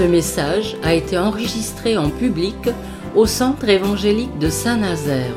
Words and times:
Ce 0.00 0.04
message 0.06 0.76
a 0.82 0.94
été 0.94 1.18
enregistré 1.18 1.98
en 1.98 2.08
public 2.08 2.56
au 3.14 3.26
Centre 3.26 3.68
évangélique 3.68 4.38
de 4.38 4.48
Saint-Nazaire. 4.48 5.36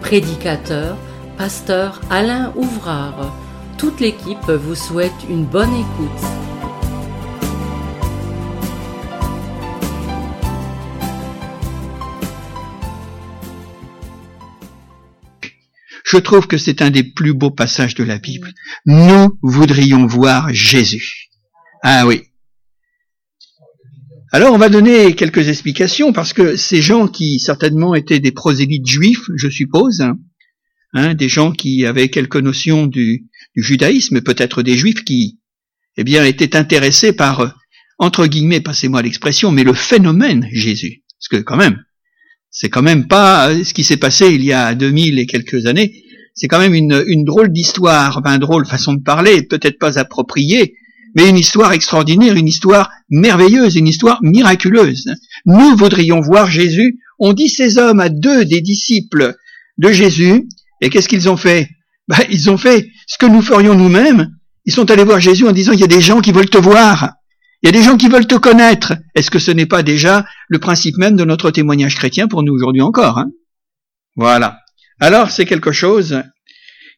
Prédicateur, 0.00 0.96
pasteur 1.36 2.00
Alain 2.08 2.52
Ouvrard. 2.54 3.36
Toute 3.76 3.98
l'équipe 3.98 4.48
vous 4.48 4.76
souhaite 4.76 5.10
une 5.28 5.44
bonne 5.44 5.74
écoute. 5.74 6.24
Je 16.04 16.18
trouve 16.18 16.46
que 16.46 16.56
c'est 16.56 16.82
un 16.82 16.90
des 16.90 17.02
plus 17.02 17.34
beaux 17.34 17.50
passages 17.50 17.96
de 17.96 18.04
la 18.04 18.18
Bible. 18.18 18.52
Nous 18.86 19.36
voudrions 19.42 20.06
voir 20.06 20.54
Jésus. 20.54 21.30
Ah 21.82 22.06
oui. 22.06 22.27
Alors 24.30 24.52
on 24.52 24.58
va 24.58 24.68
donner 24.68 25.14
quelques 25.14 25.48
explications 25.48 26.12
parce 26.12 26.34
que 26.34 26.56
ces 26.56 26.82
gens 26.82 27.08
qui 27.08 27.38
certainement 27.38 27.94
étaient 27.94 28.20
des 28.20 28.32
prosélytes 28.32 28.86
juifs, 28.86 29.30
je 29.36 29.48
suppose, 29.48 30.02
hein, 30.02 30.18
hein 30.92 31.14
des 31.14 31.30
gens 31.30 31.50
qui 31.50 31.86
avaient 31.86 32.10
quelques 32.10 32.36
notions 32.36 32.86
du, 32.86 33.28
du 33.56 33.62
judaïsme, 33.62 34.20
peut-être 34.20 34.62
des 34.62 34.76
juifs 34.76 35.02
qui, 35.02 35.38
eh 35.96 36.04
bien, 36.04 36.24
étaient 36.24 36.56
intéressés 36.56 37.12
par, 37.12 37.56
entre 37.98 38.26
guillemets, 38.26 38.60
passez-moi 38.60 39.00
l'expression, 39.00 39.50
mais 39.50 39.64
le 39.64 39.72
phénomène 39.72 40.46
Jésus. 40.52 41.04
Parce 41.18 41.28
que 41.28 41.42
quand 41.42 41.56
même, 41.56 41.82
c'est 42.50 42.68
quand 42.68 42.82
même 42.82 43.08
pas 43.08 43.52
ce 43.64 43.72
qui 43.72 43.82
s'est 43.82 43.96
passé 43.96 44.28
il 44.28 44.44
y 44.44 44.52
a 44.52 44.74
2000 44.74 45.18
et 45.18 45.26
quelques 45.26 45.66
années. 45.66 46.04
C'est 46.34 46.48
quand 46.48 46.60
même 46.60 46.74
une, 46.74 47.24
drôle 47.24 47.50
d'histoire, 47.50 48.22
une 48.24 48.38
drôle 48.38 48.66
façon 48.66 48.94
de 48.94 49.02
parler, 49.02 49.42
peut-être 49.42 49.78
pas 49.78 49.98
appropriée, 49.98 50.76
mais 51.18 51.28
une 51.28 51.36
histoire 51.36 51.72
extraordinaire, 51.72 52.36
une 52.36 52.46
histoire 52.46 52.92
merveilleuse, 53.10 53.74
une 53.74 53.88
histoire 53.88 54.20
miraculeuse. 54.22 55.06
Nous 55.46 55.76
voudrions 55.76 56.20
voir 56.20 56.48
Jésus. 56.48 57.00
On 57.18 57.32
dit 57.32 57.48
ces 57.48 57.76
hommes 57.76 57.98
à 57.98 58.08
deux 58.08 58.44
des 58.44 58.60
disciples 58.60 59.34
de 59.78 59.90
Jésus, 59.90 60.46
et 60.80 60.90
qu'est-ce 60.90 61.08
qu'ils 61.08 61.28
ont 61.28 61.36
fait? 61.36 61.70
Ben, 62.06 62.18
Ils 62.30 62.48
ont 62.50 62.56
fait 62.56 62.86
ce 63.08 63.18
que 63.18 63.26
nous 63.26 63.42
ferions 63.42 63.74
nous-mêmes. 63.74 64.30
Ils 64.64 64.72
sont 64.72 64.88
allés 64.92 65.02
voir 65.02 65.18
Jésus 65.18 65.44
en 65.44 65.50
disant, 65.50 65.72
il 65.72 65.80
y 65.80 65.84
a 65.84 65.88
des 65.88 66.00
gens 66.00 66.20
qui 66.20 66.30
veulent 66.30 66.50
te 66.50 66.56
voir. 66.56 67.14
Il 67.62 67.66
y 67.66 67.68
a 67.68 67.72
des 67.72 67.82
gens 67.82 67.96
qui 67.96 68.08
veulent 68.08 68.28
te 68.28 68.36
connaître. 68.36 68.94
Est-ce 69.16 69.32
que 69.32 69.40
ce 69.40 69.50
n'est 69.50 69.66
pas 69.66 69.82
déjà 69.82 70.24
le 70.46 70.60
principe 70.60 70.98
même 70.98 71.16
de 71.16 71.24
notre 71.24 71.50
témoignage 71.50 71.96
chrétien 71.96 72.28
pour 72.28 72.44
nous 72.44 72.52
aujourd'hui 72.52 72.82
encore 72.82 73.18
hein? 73.18 73.26
Voilà. 74.14 74.60
Alors 75.00 75.32
c'est 75.32 75.46
quelque 75.46 75.72
chose 75.72 76.22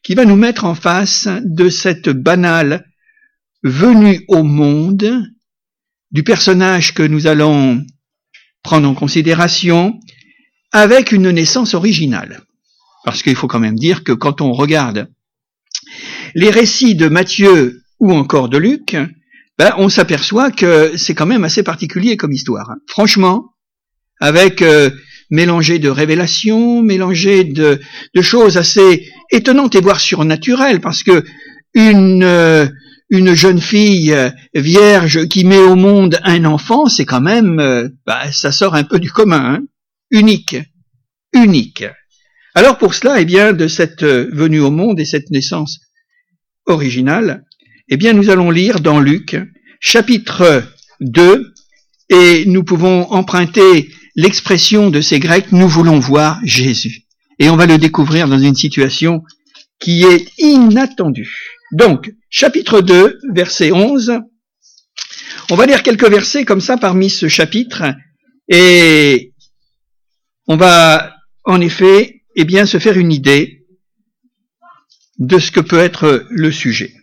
qui 0.03 0.13
va 0.13 0.25
nous 0.25 0.35
mettre 0.35 0.65
en 0.65 0.75
face 0.75 1.27
de 1.43 1.69
cette 1.69 2.09
banale 2.09 2.85
venue 3.63 4.23
au 4.27 4.43
monde 4.43 5.23
du 6.11 6.23
personnage 6.23 6.93
que 6.93 7.03
nous 7.03 7.27
allons 7.27 7.83
prendre 8.63 8.87
en 8.87 8.93
considération 8.93 9.99
avec 10.71 11.11
une 11.11 11.31
naissance 11.31 11.73
originale. 11.73 12.41
Parce 13.03 13.23
qu'il 13.23 13.35
faut 13.35 13.47
quand 13.47 13.59
même 13.59 13.77
dire 13.77 14.03
que 14.03 14.11
quand 14.11 14.41
on 14.41 14.51
regarde 14.51 15.09
les 16.35 16.49
récits 16.49 16.95
de 16.95 17.07
Matthieu 17.07 17.81
ou 17.99 18.13
encore 18.13 18.49
de 18.49 18.57
Luc, 18.57 18.95
ben, 19.57 19.73
on 19.77 19.89
s'aperçoit 19.89 20.51
que 20.51 20.97
c'est 20.97 21.13
quand 21.13 21.25
même 21.25 21.43
assez 21.43 21.63
particulier 21.63 22.17
comme 22.17 22.31
histoire. 22.31 22.69
Franchement, 22.87 23.53
avec 24.19 24.61
euh, 24.61 24.91
mélangé 25.29 25.79
de 25.79 25.89
révélations, 25.89 26.81
mélangé 26.81 27.43
de, 27.43 27.79
de, 28.13 28.21
choses 28.21 28.57
assez 28.57 29.09
étonnantes 29.31 29.75
et 29.75 29.81
voire 29.81 29.99
surnaturelles, 29.99 30.81
parce 30.81 31.03
que 31.03 31.23
une 31.73 32.23
euh, 32.23 32.67
une 33.11 33.35
jeune 33.35 33.59
fille 33.59 34.13
euh, 34.13 34.31
vierge 34.55 35.27
qui 35.27 35.43
met 35.43 35.59
au 35.59 35.75
monde 35.75 36.19
un 36.23 36.45
enfant, 36.45 36.87
c'est 36.87 37.05
quand 37.05 37.21
même, 37.21 37.59
euh, 37.59 37.89
bah, 38.07 38.31
ça 38.31 38.53
sort 38.53 38.73
un 38.73 38.85
peu 38.85 38.99
du 38.99 39.11
commun, 39.11 39.55
hein 39.55 39.63
unique, 40.09 40.55
unique. 41.33 41.83
Alors 42.55 42.77
pour 42.77 42.93
cela, 42.93 43.19
eh 43.21 43.25
bien, 43.25 43.51
de 43.53 43.67
cette 43.67 44.03
euh, 44.03 44.29
venue 44.31 44.61
au 44.61 44.71
monde 44.71 44.99
et 44.99 45.05
cette 45.05 45.29
naissance 45.29 45.81
originale, 46.65 47.43
eh 47.89 47.97
bien, 47.97 48.13
nous 48.13 48.29
allons 48.29 48.49
lire 48.49 48.79
dans 48.79 49.01
Luc, 49.01 49.37
chapitre 49.81 50.63
2, 51.01 51.53
et 52.09 52.45
nous 52.45 52.63
pouvons 52.63 53.11
emprunter 53.11 53.89
l'expression 54.15 54.89
de 54.89 55.01
ces 55.01 55.19
Grecs, 55.19 55.51
nous 55.51 55.67
voulons 55.67 55.99
voir 55.99 56.39
Jésus. 56.45 57.03
Et 57.39 57.49
on 57.49 57.57
va 57.57 57.65
le 57.65 57.77
découvrir 57.77 58.29
dans 58.29 58.39
une 58.39 58.55
situation 58.55 59.23
qui 59.79 60.03
est 60.03 60.27
inattendue. 60.37 61.60
Donc, 61.71 62.13
chapitre 62.29 62.81
2, 62.81 63.19
verset 63.33 63.71
11. 63.71 64.19
On 65.49 65.55
va 65.55 65.65
lire 65.65 65.83
quelques 65.83 66.09
versets 66.09 66.45
comme 66.45 66.61
ça 66.61 66.77
parmi 66.77 67.09
ce 67.09 67.27
chapitre 67.27 67.83
et 68.49 69.33
on 70.47 70.57
va 70.57 71.15
en 71.43 71.61
effet 71.61 72.23
eh 72.35 72.45
bien, 72.45 72.65
se 72.65 72.79
faire 72.79 72.97
une 72.97 73.11
idée 73.11 73.65
de 75.17 75.39
ce 75.39 75.51
que 75.51 75.59
peut 75.59 75.79
être 75.79 76.25
le 76.29 76.51
sujet. 76.51 76.93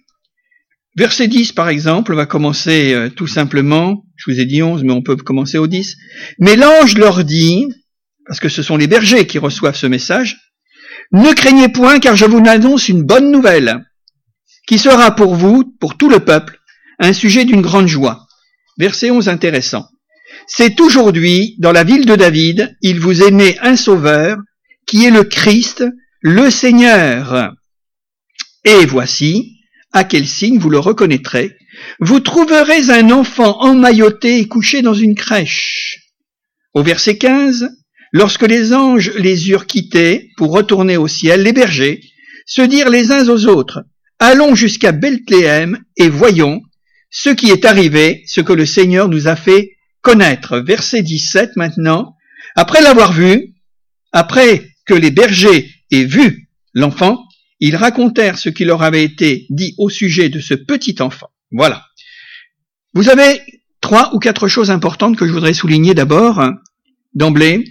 Verset 0.97 1.29
10, 1.29 1.53
par 1.53 1.69
exemple, 1.69 2.15
va 2.15 2.27
commencer 2.27 2.93
euh, 2.93 3.09
tout 3.09 3.27
simplement, 3.27 4.05
je 4.17 4.31
vous 4.31 4.41
ai 4.41 4.47
dit 4.47 4.63
11, 4.63 4.83
mais 4.83 4.93
on 4.93 5.03
peut 5.03 5.17
commencer 5.17 5.59
au 5.59 5.67
10. 5.67 5.97
Mais 6.41 6.57
l'ange 6.57 6.99
leur 6.99 7.25
dit, 7.25 7.67
parce 8.27 8.41
que 8.41 8.49
ce 8.49 8.63
sont 8.63 8.77
les 8.77 8.89
bergers 8.89 9.27
qui 9.27 9.39
reçoivent 9.39 9.77
ce 9.77 9.87
message, 9.87 10.39
ne 11.13 11.33
craignez 11.33 11.69
point 11.69 12.01
car 12.01 12.17
je 12.17 12.25
vous 12.25 12.43
annonce 12.47 12.89
une 12.89 13.03
bonne 13.03 13.31
nouvelle 13.31 13.88
qui 14.69 14.79
sera 14.79 15.17
pour 15.17 15.35
vous, 15.35 15.65
pour 15.81 15.97
tout 15.97 16.11
le 16.11 16.21
peuple, 16.21 16.61
un 16.99 17.15
sujet 17.15 17.47
d'une 17.47 17.63
grande 17.63 17.89
joie. 17.89 18.27
Verset 18.77 19.11
11 19.11 19.31
intéressant. 19.31 19.89
C'est 20.47 20.79
aujourd'hui, 20.81 21.57
dans 21.59 21.73
la 21.73 21.85
ville 21.85 22.05
de 22.05 22.15
David, 22.15 22.77
il 22.83 23.01
vous 23.01 23.23
est 23.23 23.31
né 23.31 23.59
un 23.61 23.77
sauveur, 23.77 24.37
qui 24.87 25.07
est 25.07 25.11
le 25.11 25.25
Christ, 25.25 25.85
le 26.21 26.51
Seigneur. 26.51 27.55
Et 28.65 28.85
voici, 28.85 29.57
à 29.93 30.05
quel 30.05 30.27
signe 30.27 30.59
vous 30.59 30.71
le 30.71 30.79
reconnaîtrez, 30.79 31.57
vous 32.01 32.21
trouverez 32.21 32.91
un 32.91 33.11
enfant 33.11 33.63
emmailloté 33.63 34.39
et 34.39 34.49
couché 34.49 34.83
dans 34.83 34.95
une 34.95 35.15
crèche. 35.15 36.13
Au 36.75 36.83
verset 36.83 37.17
15, 37.17 37.71
lorsque 38.13 38.47
les 38.47 38.75
anges 38.75 39.13
les 39.17 39.49
eurent 39.49 39.67
quittés 39.67 40.29
pour 40.37 40.53
retourner 40.53 40.99
au 40.99 41.09
ciel, 41.09 41.43
les 41.43 41.55
bergers 41.55 42.03
se 42.45 42.61
dirent 42.61 42.91
les 42.91 43.13
uns 43.13 43.29
aux 43.29 43.47
autres, 43.47 43.83
Allons 44.21 44.55
jusqu'à 44.55 44.93
Bethléem 44.93 45.79
et 45.97 46.09
voyons 46.09 46.63
ce 47.11 47.31
qui 47.31 47.51
est 47.51 47.65
arrivé, 47.65 48.25
ce 48.27 48.41
que 48.41 48.53
le 48.53 48.67
Seigneur 48.67 49.09
nous 49.09 49.29
a 49.29 49.37
fait 49.37 49.77
connaître. 50.03 50.59
Verset 50.59 51.03
17 51.03 51.57
maintenant. 51.57 52.17
Après 52.57 52.83
l'avoir 52.83 53.13
vu, 53.13 53.55
après 54.13 54.71
que 54.87 54.95
les 54.95 55.11
bergers 55.11 55.71
aient 55.91 56.05
vu 56.05 56.49
l'enfant, 56.75 57.25
ils 57.61 57.77
racontèrent 57.77 58.39
ce 58.39 58.49
qui 58.49 58.65
leur 58.65 58.83
avait 58.83 59.05
été 59.05 59.47
dit 59.51 59.75
au 59.79 59.89
sujet 59.89 60.29
de 60.29 60.41
ce 60.41 60.55
petit 60.55 60.97
enfant. 61.01 61.29
Voilà. 61.51 61.87
Vous 62.95 63.09
avez 63.09 63.41
trois 63.81 64.15
ou 64.15 64.19
quatre 64.19 64.49
choses 64.49 64.71
importantes 64.71 65.17
que 65.17 65.27
je 65.27 65.33
voudrais 65.33 65.55
souligner 65.55 65.95
d'abord, 65.95 66.43
d'emblée. 67.15 67.65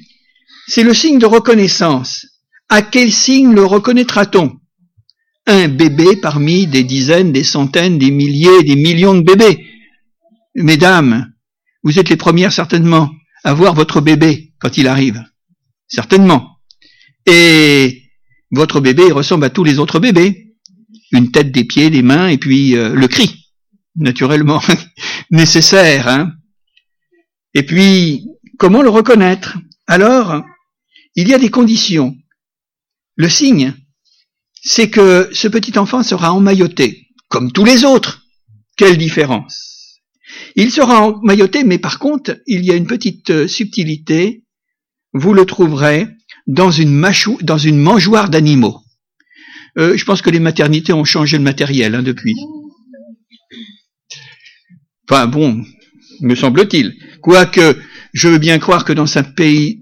C'est 0.68 0.84
le 0.84 0.94
signe 0.94 1.20
de 1.20 1.26
reconnaissance. 1.26 2.26
À 2.70 2.82
quel 2.82 3.12
signe 3.12 3.54
le 3.54 3.66
reconnaîtra-t-on? 3.66 4.58
Un 5.48 5.68
bébé 5.70 6.18
parmi 6.18 6.68
des 6.68 6.84
dizaines, 6.84 7.32
des 7.32 7.44
centaines, 7.44 7.98
des 7.98 8.12
milliers, 8.12 8.64
des 8.64 8.76
millions 8.76 9.16
de 9.16 9.22
bébés. 9.22 9.66
Mesdames, 10.56 11.32
vous 11.84 12.00
êtes 12.00 12.10
les 12.10 12.18
premières 12.18 12.52
certainement 12.52 13.10
à 13.44 13.54
voir 13.54 13.74
votre 13.74 14.02
bébé 14.02 14.54
quand 14.60 14.78
il 14.78 14.88
arrive. 14.88 15.24
Certainement. 15.88 16.58
Et 17.26 18.04
votre 18.52 18.82
bébé 18.82 19.12
ressemble 19.12 19.46
à 19.46 19.50
tous 19.50 19.64
les 19.64 19.80
autres 19.80 20.00
bébés. 20.00 20.54
Une 21.14 21.32
tête, 21.32 21.52
des 21.52 21.64
pieds, 21.64 21.90
des 21.90 22.02
mains, 22.02 22.28
et 22.28 22.38
puis 22.38 22.76
euh, 22.76 22.94
le 22.94 23.08
cri, 23.08 23.54
naturellement, 23.96 24.62
nécessaire. 25.32 26.10
Hein 26.10 26.34
et 27.54 27.64
puis, 27.64 28.28
comment 28.60 28.82
le 28.82 28.90
reconnaître? 28.90 29.58
Alors, 29.88 30.44
il 31.16 31.30
y 31.30 31.34
a 31.34 31.40
des 31.40 31.50
conditions. 31.50 32.16
Le 33.16 33.30
signe, 33.30 33.74
c'est 34.68 34.90
que 34.90 35.30
ce 35.32 35.48
petit 35.48 35.80
enfant 35.80 36.04
sera 36.04 36.34
emmailloté, 36.34 37.08
comme 37.30 37.54
tous 37.54 37.64
les 37.64 37.86
autres. 37.86 38.24
Quelle 38.76 38.98
différence 38.98 40.02
Il 40.58 40.72
sera 40.72 41.04
emmailloté, 41.04 41.64
mais 41.64 41.80
par 41.80 42.00
contre, 42.00 42.38
il 42.48 42.66
y 42.66 42.72
a 42.72 42.76
une 42.76 42.86
petite 42.86 43.30
euh, 43.30 43.48
subtilité. 43.48 44.44
Vous 45.14 45.34
le 45.34 45.46
trouverez 45.46 46.08
dans 46.48 46.70
une, 46.70 46.92
mâchou, 46.92 47.38
dans 47.42 47.58
une 47.58 47.78
mangeoire 47.78 48.30
d'animaux. 48.30 48.82
Euh, 49.80 49.96
je 49.96 50.04
pense 50.04 50.22
que 50.22 50.30
les 50.30 50.40
maternités 50.40 50.92
ont 50.92 51.06
changé 51.06 51.38
le 51.38 51.44
matériel 51.44 51.96
hein, 51.96 52.04
depuis. 52.04 52.36
Enfin 55.10 55.28
bon, 55.28 55.64
me 56.20 56.36
semble-t-il. 56.36 56.94
Quoique, 57.22 57.78
je 58.14 58.28
veux 58.28 58.38
bien 58.38 58.60
croire 58.60 58.84
que 58.84 58.94
dans 58.94 59.18
un 59.18 59.24
pays 59.24 59.80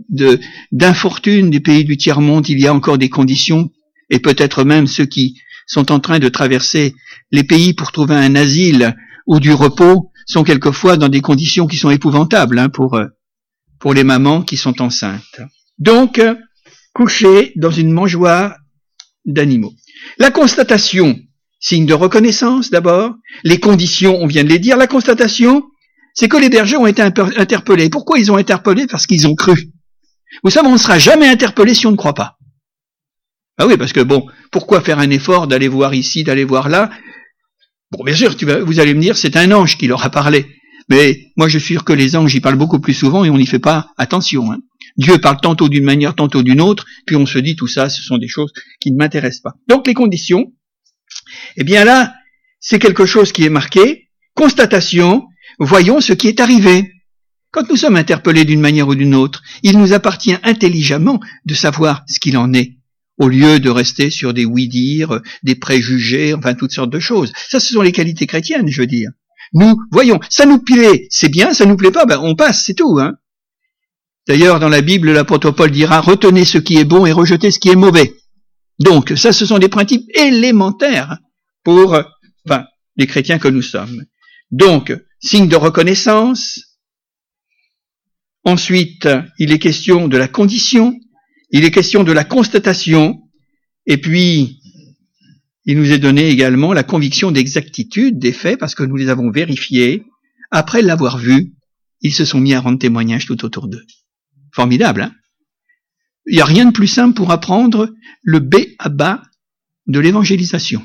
d'infortune, 0.72 1.50
du 1.50 1.62
pays 1.62 1.86
du 1.86 1.98
tiers-monde, 1.98 2.48
il 2.50 2.60
y 2.60 2.68
a 2.68 2.74
encore 2.74 3.00
des 3.00 3.10
conditions 3.10 3.72
et 4.10 4.20
peut-être 4.20 4.64
même 4.64 4.88
ceux 4.88 5.06
qui 5.06 5.40
sont 5.68 5.92
en 5.92 6.00
train 6.00 6.20
de 6.20 6.30
traverser 6.30 6.94
les 7.32 7.44
pays 7.44 7.74
pour 7.74 7.92
trouver 7.92 8.16
un 8.16 8.36
asile 8.36 8.96
ou 9.28 9.40
du 9.40 9.52
repos, 9.54 10.12
sont 10.28 10.44
quelquefois 10.44 10.98
dans 10.98 11.10
des 11.10 11.22
conditions 11.22 11.68
qui 11.68 11.78
sont 11.78 11.90
épouvantables 11.90 12.60
hein, 12.60 12.70
pour, 12.70 12.96
euh, 12.96 13.08
pour 13.80 13.94
les 13.94 14.04
mamans 14.04 14.42
qui 14.42 14.58
sont 14.58 14.82
enceintes. 14.82 15.42
Donc, 15.78 16.22
coucher 16.94 17.52
dans 17.56 17.72
une 17.72 17.92
mangeoire 17.92 18.56
d'animaux. 19.26 19.74
La 20.18 20.32
constatation, 20.32 21.20
signe 21.60 21.86
de 21.86 21.94
reconnaissance 21.94 22.70
d'abord. 22.70 23.16
Les 23.44 23.60
conditions, 23.60 24.18
on 24.22 24.28
vient 24.28 24.44
de 24.44 24.50
les 24.50 24.60
dire. 24.60 24.78
La 24.78 24.88
constatation, 24.88 25.64
c'est 26.14 26.30
que 26.30 26.38
les 26.38 26.50
bergers 26.50 26.78
ont 26.78 26.88
été 26.88 27.02
interpellés. 27.02 27.90
Pourquoi 27.90 28.20
ils 28.20 28.32
ont 28.32 28.38
interpellé 28.38 28.88
Parce 28.88 29.08
qu'ils 29.08 29.28
ont 29.28 29.36
cru. 29.36 29.72
Vous 30.44 30.50
savez, 30.50 30.68
on 30.68 30.74
ne 30.74 30.78
sera 30.78 31.00
jamais 31.00 31.28
interpellé 31.28 31.74
si 31.74 31.88
on 31.88 31.92
ne 31.92 31.98
croit 31.98 32.14
pas. 32.14 32.35
Ah 33.58 33.68
oui, 33.68 33.78
parce 33.78 33.94
que 33.94 34.02
bon, 34.02 34.28
pourquoi 34.52 34.82
faire 34.82 35.00
un 35.00 35.10
effort 35.10 35.48
d'aller 35.48 35.68
voir 35.68 35.94
ici, 35.94 36.24
d'aller 36.24 36.44
voir 36.44 36.70
là? 36.70 36.90
Bon, 37.92 38.04
bien 38.04 38.16
sûr, 38.16 38.36
tu 38.36 38.46
vas, 38.46 38.60
vous 38.60 38.80
allez 38.80 38.94
me 38.94 39.02
dire, 39.02 39.18
c'est 39.18 39.38
un 39.38 39.52
ange 39.52 39.78
qui 39.78 39.88
leur 39.88 40.04
a 40.04 40.10
parlé. 40.10 40.46
Mais 40.90 41.32
moi, 41.36 41.48
je 41.48 41.58
suis 41.58 41.74
sûr 41.74 41.84
que 41.84 41.94
les 41.94 42.16
anges 42.16 42.36
y 42.36 42.42
parlent 42.42 42.58
beaucoup 42.58 42.80
plus 42.80 42.94
souvent 42.94 43.24
et 43.24 43.30
on 43.30 43.38
n'y 43.38 43.46
fait 43.46 43.60
pas 43.60 43.88
attention. 43.98 44.52
Hein. 44.52 44.60
Dieu 44.98 45.18
parle 45.18 45.40
tantôt 45.42 45.68
d'une 45.68 45.84
manière, 45.84 46.16
tantôt 46.16 46.44
d'une 46.44 46.62
autre, 46.62 46.86
puis 47.06 47.16
on 47.16 47.26
se 47.26 47.40
dit 47.40 47.56
tout 47.56 47.68
ça, 47.68 47.90
ce 47.90 48.02
sont 48.02 48.18
des 48.18 48.28
choses 48.28 48.52
qui 48.80 48.92
ne 48.92 48.98
m'intéressent 48.98 49.42
pas. 49.42 49.54
Donc 49.68 49.88
les 49.88 49.94
conditions, 49.94 50.54
eh 51.58 51.64
bien 51.64 51.86
là, 51.86 52.14
c'est 52.60 52.80
quelque 52.80 53.06
chose 53.06 53.32
qui 53.32 53.44
est 53.44 53.50
marqué. 53.50 54.10
Constatation, 54.36 55.26
voyons 55.60 56.02
ce 56.02 56.14
qui 56.14 56.28
est 56.28 56.40
arrivé. 56.40 56.92
Quand 57.52 57.70
nous 57.70 57.78
sommes 57.78 57.96
interpellés 57.96 58.46
d'une 58.46 58.60
manière 58.60 58.88
ou 58.88 58.96
d'une 58.96 59.16
autre, 59.16 59.42
il 59.64 59.78
nous 59.78 59.94
appartient 59.94 60.36
intelligemment 60.44 61.20
de 61.46 61.54
savoir 61.54 62.04
ce 62.08 62.20
qu'il 62.20 62.38
en 62.38 62.54
est, 62.54 62.78
au 63.18 63.30
lieu 63.30 63.60
de 63.60 63.70
rester 63.70 64.10
sur 64.10 64.34
des 64.34 64.46
oui-dire, 64.46 65.22
des 65.44 65.56
préjugés, 65.56 66.34
enfin 66.34 66.54
toutes 66.54 66.72
sortes 66.72 66.90
de 66.90 67.00
choses. 67.00 67.32
Ça, 67.50 67.60
ce 67.60 67.74
sont 67.74 67.82
les 67.82 67.92
qualités 67.92 68.28
chrétiennes, 68.28 68.70
je 68.70 68.82
veux 68.82 68.88
dire. 68.88 69.12
Nous, 69.54 69.78
voyons, 69.92 70.20
ça 70.30 70.46
nous 70.46 70.60
plaît, 70.60 71.08
c'est 71.10 71.30
bien, 71.30 71.54
ça 71.54 71.66
nous 71.66 71.78
plaît 71.78 71.92
pas, 71.92 72.06
ben 72.06 72.20
on 72.22 72.36
passe, 72.36 72.64
c'est 72.66 72.74
tout. 72.74 73.00
Hein. 73.00 73.16
D'ailleurs, 74.28 74.60
dans 74.60 74.70
la 74.70 74.82
Bible, 74.82 75.12
l'apôtre 75.12 75.52
Paul 75.52 75.72
dira 75.72 76.02
retenez 76.02 76.46
ce 76.46 76.58
qui 76.58 76.78
est 76.78 76.86
bon 76.86 77.06
et 77.06 77.12
rejetez 77.12 77.52
ce 77.52 77.60
qui 77.60 77.70
est 77.70 77.76
mauvais. 77.76 78.16
Donc, 78.80 79.14
ça, 79.16 79.32
ce 79.32 79.46
sont 79.46 79.60
des 79.60 79.70
principes 79.70 80.10
élémentaires 80.16 81.20
pour 81.64 81.98
les 82.98 83.08
chrétiens 83.08 83.40
que 83.40 83.48
nous 83.48 83.62
sommes. 83.62 84.04
Donc, 84.52 84.94
signe 85.20 85.48
de 85.48 85.56
reconnaissance, 85.56 86.60
Ensuite, 88.46 89.10
il 89.40 89.52
est 89.52 89.58
question 89.58 90.08
de 90.08 90.18
la 90.18 90.28
condition, 90.28 91.00
il 91.50 91.64
est 91.64 91.72
question 91.72 92.04
de 92.04 92.12
la 92.12 92.24
constatation, 92.24 93.22
et 93.86 93.98
puis 93.98 94.60
il 95.66 95.78
nous 95.78 95.92
est 95.92 96.00
donné 96.00 96.30
également 96.30 96.74
la 96.74 96.84
conviction 96.84 97.32
d'exactitude 97.32 98.20
des 98.20 98.34
faits, 98.34 98.60
parce 98.60 98.76
que 98.76 98.84
nous 98.84 98.96
les 98.96 99.10
avons 99.10 99.32
vérifiés. 99.32 100.04
Après 100.52 100.82
l'avoir 100.82 101.18
vu, 101.18 101.54
ils 102.02 102.14
se 102.14 102.26
sont 102.26 102.40
mis 102.40 102.54
à 102.54 102.60
rendre 102.60 102.80
témoignage 102.80 103.26
tout 103.26 103.44
autour 103.46 103.68
d'eux. 103.68 103.86
Formidable, 104.54 105.02
hein? 105.02 105.16
Il 106.28 106.36
n'y 106.36 106.42
a 106.42 106.46
rien 106.46 106.66
de 106.66 106.72
plus 106.72 106.88
simple 106.88 107.14
pour 107.14 107.32
apprendre 107.32 107.94
le 108.24 108.40
B 108.40 108.56
à 108.80 108.90
bas 108.90 109.22
de 109.86 110.00
l'évangélisation. 110.00 110.84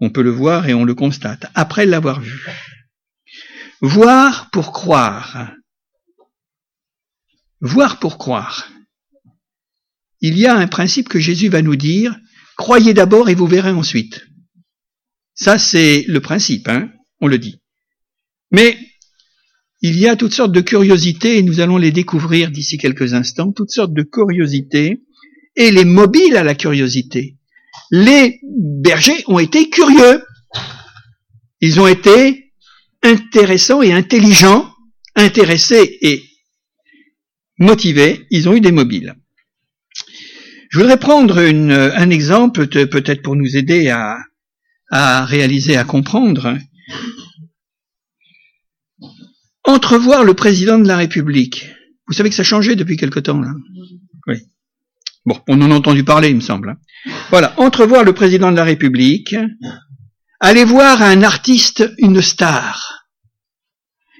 On 0.00 0.08
peut 0.08 0.22
le 0.22 0.30
voir 0.30 0.68
et 0.68 0.74
on 0.74 0.84
le 0.84 0.94
constate, 0.94 1.46
après 1.54 1.84
l'avoir 1.84 2.20
vu. 2.20 2.46
Voir 3.82 4.48
pour 4.50 4.72
croire 4.72 5.52
voir 7.62 8.00
pour 8.00 8.18
croire. 8.18 8.68
Il 10.22 10.38
y 10.38 10.46
a 10.46 10.56
un 10.56 10.68
principe 10.68 11.08
que 11.08 11.18
Jésus 11.18 11.48
va 11.48 11.60
nous 11.62 11.76
dire, 11.76 12.16
croyez 12.56 12.94
d'abord 12.94 13.28
et 13.28 13.34
vous 13.34 13.46
verrez 13.46 13.72
ensuite. 13.72 14.24
Ça, 15.34 15.58
c'est 15.58 16.04
le 16.06 16.20
principe, 16.20 16.68
hein, 16.68 16.90
on 17.20 17.26
le 17.26 17.38
dit. 17.38 17.60
Mais 18.52 18.78
il 19.80 19.98
y 19.98 20.06
a 20.06 20.14
toutes 20.14 20.32
sortes 20.32 20.52
de 20.52 20.60
curiosités, 20.60 21.38
et 21.38 21.42
nous 21.42 21.58
allons 21.58 21.76
les 21.76 21.90
découvrir 21.90 22.52
d'ici 22.52 22.78
quelques 22.78 23.14
instants, 23.14 23.52
toutes 23.52 23.72
sortes 23.72 23.92
de 23.92 24.04
curiosités, 24.04 25.02
et 25.56 25.72
les 25.72 25.84
mobiles 25.84 26.36
à 26.36 26.44
la 26.44 26.54
curiosité. 26.54 27.36
Les 27.90 28.38
bergers 28.44 29.24
ont 29.26 29.40
été 29.40 29.68
curieux. 29.68 30.22
Ils 31.60 31.80
ont 31.80 31.88
été 31.88 32.52
intéressants 33.02 33.82
et 33.82 33.92
intelligents, 33.92 34.72
intéressés 35.16 35.98
et 36.00 36.22
motivés, 37.58 38.26
ils 38.30 38.48
ont 38.48 38.54
eu 38.54 38.60
des 38.60 38.72
mobiles. 38.72 39.16
Je 40.72 40.78
voudrais 40.78 40.96
prendre 40.96 41.38
un 41.38 42.08
exemple, 42.08 42.66
peut-être 42.66 43.20
pour 43.20 43.36
nous 43.36 43.58
aider 43.58 43.90
à, 43.90 45.26
réaliser, 45.26 45.76
à 45.76 45.84
comprendre. 45.84 46.56
Entrevoir 49.64 50.24
le 50.24 50.32
président 50.32 50.78
de 50.78 50.88
la 50.88 50.96
République. 50.96 51.70
Vous 52.06 52.14
savez 52.14 52.30
que 52.30 52.34
ça 52.34 52.40
a 52.40 52.46
changé 52.46 52.74
depuis 52.74 52.96
quelque 52.96 53.20
temps, 53.20 53.38
là 53.38 53.50
Oui. 54.26 54.36
Bon, 55.26 55.38
on 55.46 55.60
en 55.60 55.70
a 55.70 55.74
entendu 55.74 56.04
parler, 56.04 56.30
il 56.30 56.36
me 56.36 56.40
semble. 56.40 56.70
Hein. 56.70 57.12
Voilà, 57.28 57.52
entrevoir 57.60 58.02
le 58.02 58.14
président 58.14 58.50
de 58.50 58.56
la 58.56 58.64
République, 58.64 59.36
aller 60.40 60.64
voir 60.64 61.02
un 61.02 61.22
artiste, 61.22 61.92
une 61.98 62.22
star. 62.22 63.10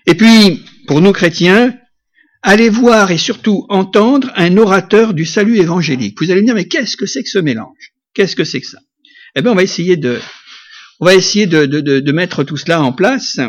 Et 0.04 0.14
puis, 0.14 0.62
pour 0.86 1.00
nous 1.00 1.12
chrétiens, 1.12 1.74
allez 2.42 2.68
voir 2.68 3.10
et 3.10 3.18
surtout 3.18 3.66
entendre 3.68 4.30
un 4.36 4.56
orateur 4.56 5.14
du 5.14 5.24
salut 5.24 5.58
évangélique. 5.58 6.20
Vous 6.20 6.30
allez 6.30 6.42
me 6.42 6.46
dire, 6.46 6.54
mais 6.54 6.68
qu'est-ce 6.68 6.96
que 6.96 7.06
c'est 7.06 7.22
que 7.22 7.28
ce 7.28 7.38
mélange? 7.38 7.92
Qu'est-ce 8.14 8.36
que 8.36 8.44
c'est 8.44 8.60
que 8.60 8.66
ça? 8.66 8.78
Eh 9.34 9.42
bien, 9.42 9.52
on 9.52 9.54
va 9.54 9.62
essayer 9.62 9.96
de, 9.96 10.20
on 11.00 11.06
va 11.06 11.14
essayer 11.14 11.46
de, 11.46 11.66
de, 11.66 11.80
de, 11.80 12.12
mettre 12.12 12.44
tout 12.44 12.56
cela 12.56 12.82
en 12.82 12.92
place. 12.92 13.40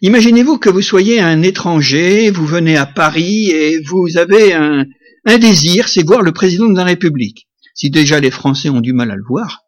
Imaginez-vous 0.00 0.58
que 0.58 0.68
vous 0.68 0.82
soyez 0.82 1.20
un 1.20 1.42
étranger, 1.42 2.30
vous 2.30 2.46
venez 2.46 2.76
à 2.76 2.86
Paris 2.86 3.50
et 3.50 3.80
vous 3.80 4.16
avez 4.16 4.52
un, 4.52 4.84
un 5.24 5.38
désir, 5.38 5.88
c'est 5.88 6.02
voir 6.02 6.22
le 6.22 6.32
président 6.32 6.68
de 6.68 6.76
la 6.76 6.84
République. 6.84 7.46
Si 7.74 7.90
déjà 7.90 8.18
les 8.18 8.30
Français 8.30 8.68
ont 8.68 8.80
du 8.80 8.92
mal 8.92 9.10
à 9.10 9.16
le 9.16 9.22
voir, 9.26 9.60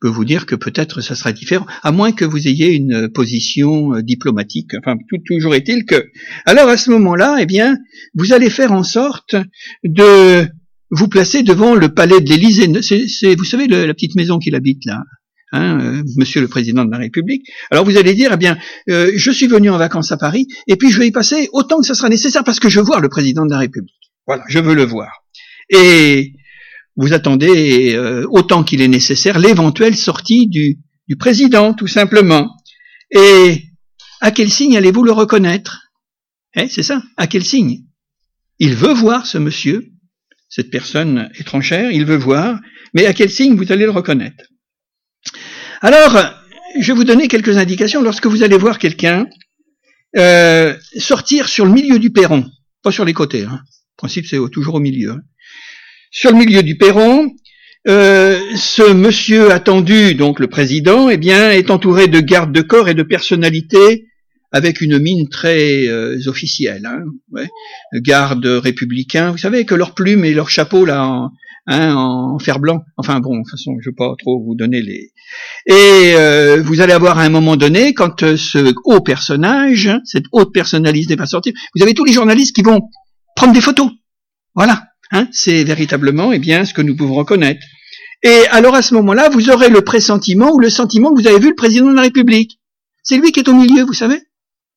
je 0.00 0.08
peux 0.08 0.14
vous 0.14 0.24
dire 0.24 0.46
que 0.46 0.54
peut-être 0.54 1.00
ça 1.00 1.16
sera 1.16 1.32
différent, 1.32 1.66
à 1.82 1.90
moins 1.90 2.12
que 2.12 2.24
vous 2.24 2.46
ayez 2.46 2.72
une 2.72 3.08
position 3.08 3.94
euh, 3.94 4.02
diplomatique. 4.02 4.70
Enfin, 4.78 4.96
tout, 5.08 5.18
toujours 5.26 5.54
est-il 5.54 5.84
que. 5.86 6.06
Alors 6.46 6.68
à 6.68 6.76
ce 6.76 6.90
moment-là, 6.90 7.38
eh 7.40 7.46
bien, 7.46 7.76
vous 8.14 8.32
allez 8.32 8.48
faire 8.48 8.72
en 8.72 8.84
sorte 8.84 9.34
de 9.82 10.46
vous 10.90 11.08
placer 11.08 11.42
devant 11.42 11.74
le 11.74 11.88
palais 11.88 12.20
de 12.20 12.28
l'Élysée. 12.28 12.70
C'est, 12.80 13.34
vous 13.34 13.44
savez, 13.44 13.66
la 13.66 13.92
petite 13.92 14.14
maison 14.14 14.38
qu'il 14.38 14.54
habite 14.54 14.84
là. 14.84 15.02
Hein, 15.50 15.80
euh, 15.80 16.02
Monsieur 16.16 16.42
le 16.42 16.48
Président 16.48 16.84
de 16.84 16.90
la 16.90 16.98
République. 16.98 17.48
Alors 17.70 17.84
vous 17.84 17.96
allez 17.96 18.14
dire, 18.14 18.30
eh 18.34 18.36
bien, 18.36 18.58
euh, 18.90 19.10
je 19.16 19.30
suis 19.30 19.46
venu 19.46 19.70
en 19.70 19.78
vacances 19.78 20.12
à 20.12 20.18
Paris, 20.18 20.46
et 20.66 20.76
puis 20.76 20.90
je 20.90 20.98
vais 20.98 21.08
y 21.08 21.10
passer 21.10 21.48
autant 21.52 21.80
que 21.80 21.86
ce 21.86 21.94
sera 21.94 22.10
nécessaire 22.10 22.44
parce 22.44 22.60
que 22.60 22.68
je 22.68 22.78
veux 22.78 22.84
voir 22.84 23.00
le 23.00 23.08
Président 23.08 23.46
de 23.46 23.50
la 23.50 23.58
République. 23.58 24.12
Voilà, 24.26 24.44
je 24.48 24.58
veux 24.58 24.74
le 24.74 24.84
voir. 24.84 25.24
Et 25.70 26.34
vous 26.98 27.12
attendez 27.12 27.94
euh, 27.94 28.26
autant 28.28 28.64
qu'il 28.64 28.82
est 28.82 28.88
nécessaire 28.88 29.38
l'éventuelle 29.38 29.96
sortie 29.96 30.48
du, 30.48 30.78
président, 31.16 31.72
tout 31.72 31.86
simplement. 31.86 32.50
Et 33.12 33.62
à 34.20 34.32
quel 34.32 34.50
signe 34.50 34.76
allez-vous 34.76 35.04
le 35.04 35.12
reconnaître? 35.12 35.84
Eh, 36.54 36.68
C'est 36.68 36.82
ça, 36.82 37.02
à 37.16 37.28
quel 37.28 37.44
signe? 37.44 37.84
Il 38.58 38.74
veut 38.74 38.92
voir 38.92 39.26
ce 39.26 39.38
monsieur, 39.38 39.92
cette 40.48 40.70
personne 40.70 41.30
étrangère, 41.38 41.92
il 41.92 42.04
veut 42.04 42.16
voir, 42.16 42.58
mais 42.92 43.06
à 43.06 43.14
quel 43.14 43.30
signe 43.30 43.54
vous 43.54 43.70
allez 43.70 43.84
le 43.84 43.92
reconnaître? 43.92 44.44
Alors, 45.80 46.18
je 46.80 46.92
vais 46.92 46.96
vous 46.96 47.04
donner 47.04 47.28
quelques 47.28 47.58
indications 47.58 48.02
lorsque 48.02 48.26
vous 48.26 48.42
allez 48.42 48.58
voir 48.58 48.78
quelqu'un 48.78 49.26
euh, 50.16 50.76
sortir 50.98 51.48
sur 51.48 51.64
le 51.64 51.70
milieu 51.70 52.00
du 52.00 52.10
perron, 52.10 52.50
pas 52.82 52.90
sur 52.90 53.04
les 53.04 53.14
côtés. 53.14 53.44
Hein. 53.44 53.60
Le 53.62 53.96
principe, 53.96 54.26
c'est 54.26 54.38
toujours 54.50 54.74
au 54.74 54.80
milieu. 54.80 55.12
Hein. 55.12 55.20
Sur 56.10 56.32
le 56.32 56.38
milieu 56.38 56.62
du 56.62 56.76
perron, 56.76 57.30
euh, 57.86 58.38
ce 58.56 58.92
monsieur 58.92 59.52
attendu, 59.52 60.14
donc 60.14 60.40
le 60.40 60.48
président, 60.48 61.08
eh 61.08 61.16
bien, 61.16 61.50
est 61.50 61.70
entouré 61.70 62.08
de 62.08 62.20
gardes 62.20 62.52
de 62.52 62.60
corps 62.60 62.88
et 62.88 62.94
de 62.94 63.02
personnalités 63.02 64.06
avec 64.50 64.80
une 64.80 64.98
mine 64.98 65.28
très 65.28 65.86
euh, 65.88 66.18
officielle. 66.26 66.86
Hein, 66.86 67.04
ouais. 67.32 67.48
Gardes 68.00 68.46
républicains, 68.46 69.30
vous 69.30 69.38
savez 69.38 69.64
que 69.64 69.74
leurs 69.74 69.94
plumes 69.94 70.24
et 70.24 70.32
leurs 70.32 70.50
chapeaux 70.50 70.84
là 70.84 71.06
en, 71.06 71.30
hein, 71.66 72.36
fer 72.40 72.58
blanc. 72.58 72.82
Enfin 72.96 73.20
bon, 73.20 73.36
de 73.36 73.42
toute 73.42 73.50
façon, 73.50 73.72
je 73.80 73.88
ne 73.88 73.92
vais 73.92 73.96
pas 73.96 74.14
trop 74.18 74.42
vous 74.42 74.54
donner 74.54 74.82
les. 74.82 75.12
Et 75.66 76.14
euh, 76.14 76.62
vous 76.62 76.80
allez 76.80 76.94
avoir 76.94 77.18
un 77.18 77.28
moment 77.28 77.56
donné, 77.56 77.92
quand 77.92 78.36
ce 78.36 78.72
haut 78.84 79.00
personnage, 79.00 79.90
cette 80.04 80.24
haute 80.32 80.52
personnalité 80.52 81.14
va 81.16 81.26
sortir, 81.26 81.52
vous 81.74 81.82
avez 81.82 81.94
tous 81.94 82.04
les 82.04 82.12
journalistes 82.12 82.54
qui 82.54 82.62
vont 82.62 82.80
prendre 83.36 83.52
des 83.52 83.60
photos. 83.60 83.90
Voilà. 84.54 84.82
Hein, 85.10 85.28
c'est 85.32 85.64
véritablement 85.64 86.32
eh 86.32 86.38
bien, 86.38 86.64
ce 86.64 86.74
que 86.74 86.82
nous 86.82 86.96
pouvons 86.96 87.14
reconnaître. 87.14 87.60
Et 88.22 88.46
alors 88.50 88.74
à 88.74 88.82
ce 88.82 88.94
moment-là, 88.94 89.28
vous 89.28 89.50
aurez 89.50 89.68
le 89.68 89.82
pressentiment 89.82 90.50
ou 90.52 90.58
le 90.58 90.70
sentiment 90.70 91.14
que 91.14 91.20
vous 91.20 91.28
avez 91.28 91.38
vu 91.38 91.50
le 91.50 91.54
président 91.54 91.88
de 91.90 91.94
la 91.94 92.02
République. 92.02 92.58
C'est 93.02 93.16
lui 93.16 93.32
qui 93.32 93.40
est 93.40 93.48
au 93.48 93.54
milieu, 93.54 93.84
vous 93.84 93.94
savez. 93.94 94.20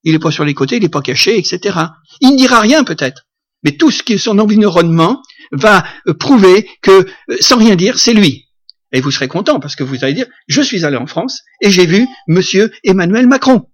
Il 0.04 0.14
n'est 0.14 0.20
pas 0.20 0.32
sur 0.32 0.46
les 0.46 0.54
côtés, 0.54 0.78
il 0.78 0.84
n'est 0.84 0.90
pas 0.90 1.02
caché, 1.02 1.38
etc. 1.38 1.78
Il 2.22 2.32
ne 2.32 2.38
dira 2.38 2.60
rien 2.60 2.84
peut-être, 2.84 3.28
mais 3.64 3.72
tout 3.72 3.92
ce 3.92 4.04
qui 4.04 4.14
est 4.14 4.18
son 4.18 4.40
environnement 4.40 5.22
va 5.52 5.84
prouver 6.20 6.70
que, 6.82 6.92
euh, 7.30 7.38
sans 7.40 7.58
rien 7.58 7.76
dire, 7.76 8.00
c'est 8.00 8.14
lui. 8.14 8.48
Et 8.94 9.02
vous 9.02 9.12
serez 9.12 9.28
content 9.28 9.60
parce 9.60 9.76
que 9.76 9.84
vous 9.84 10.04
allez 10.04 10.14
dire, 10.14 10.28
je 10.48 10.62
suis 10.62 10.86
allé 10.86 10.98
en 10.98 11.08
France 11.08 11.42
et 11.62 11.70
j'ai 11.70 11.86
vu 11.86 12.08
Monsieur 12.28 12.72
Emmanuel 12.84 13.28
Macron. 13.28 13.68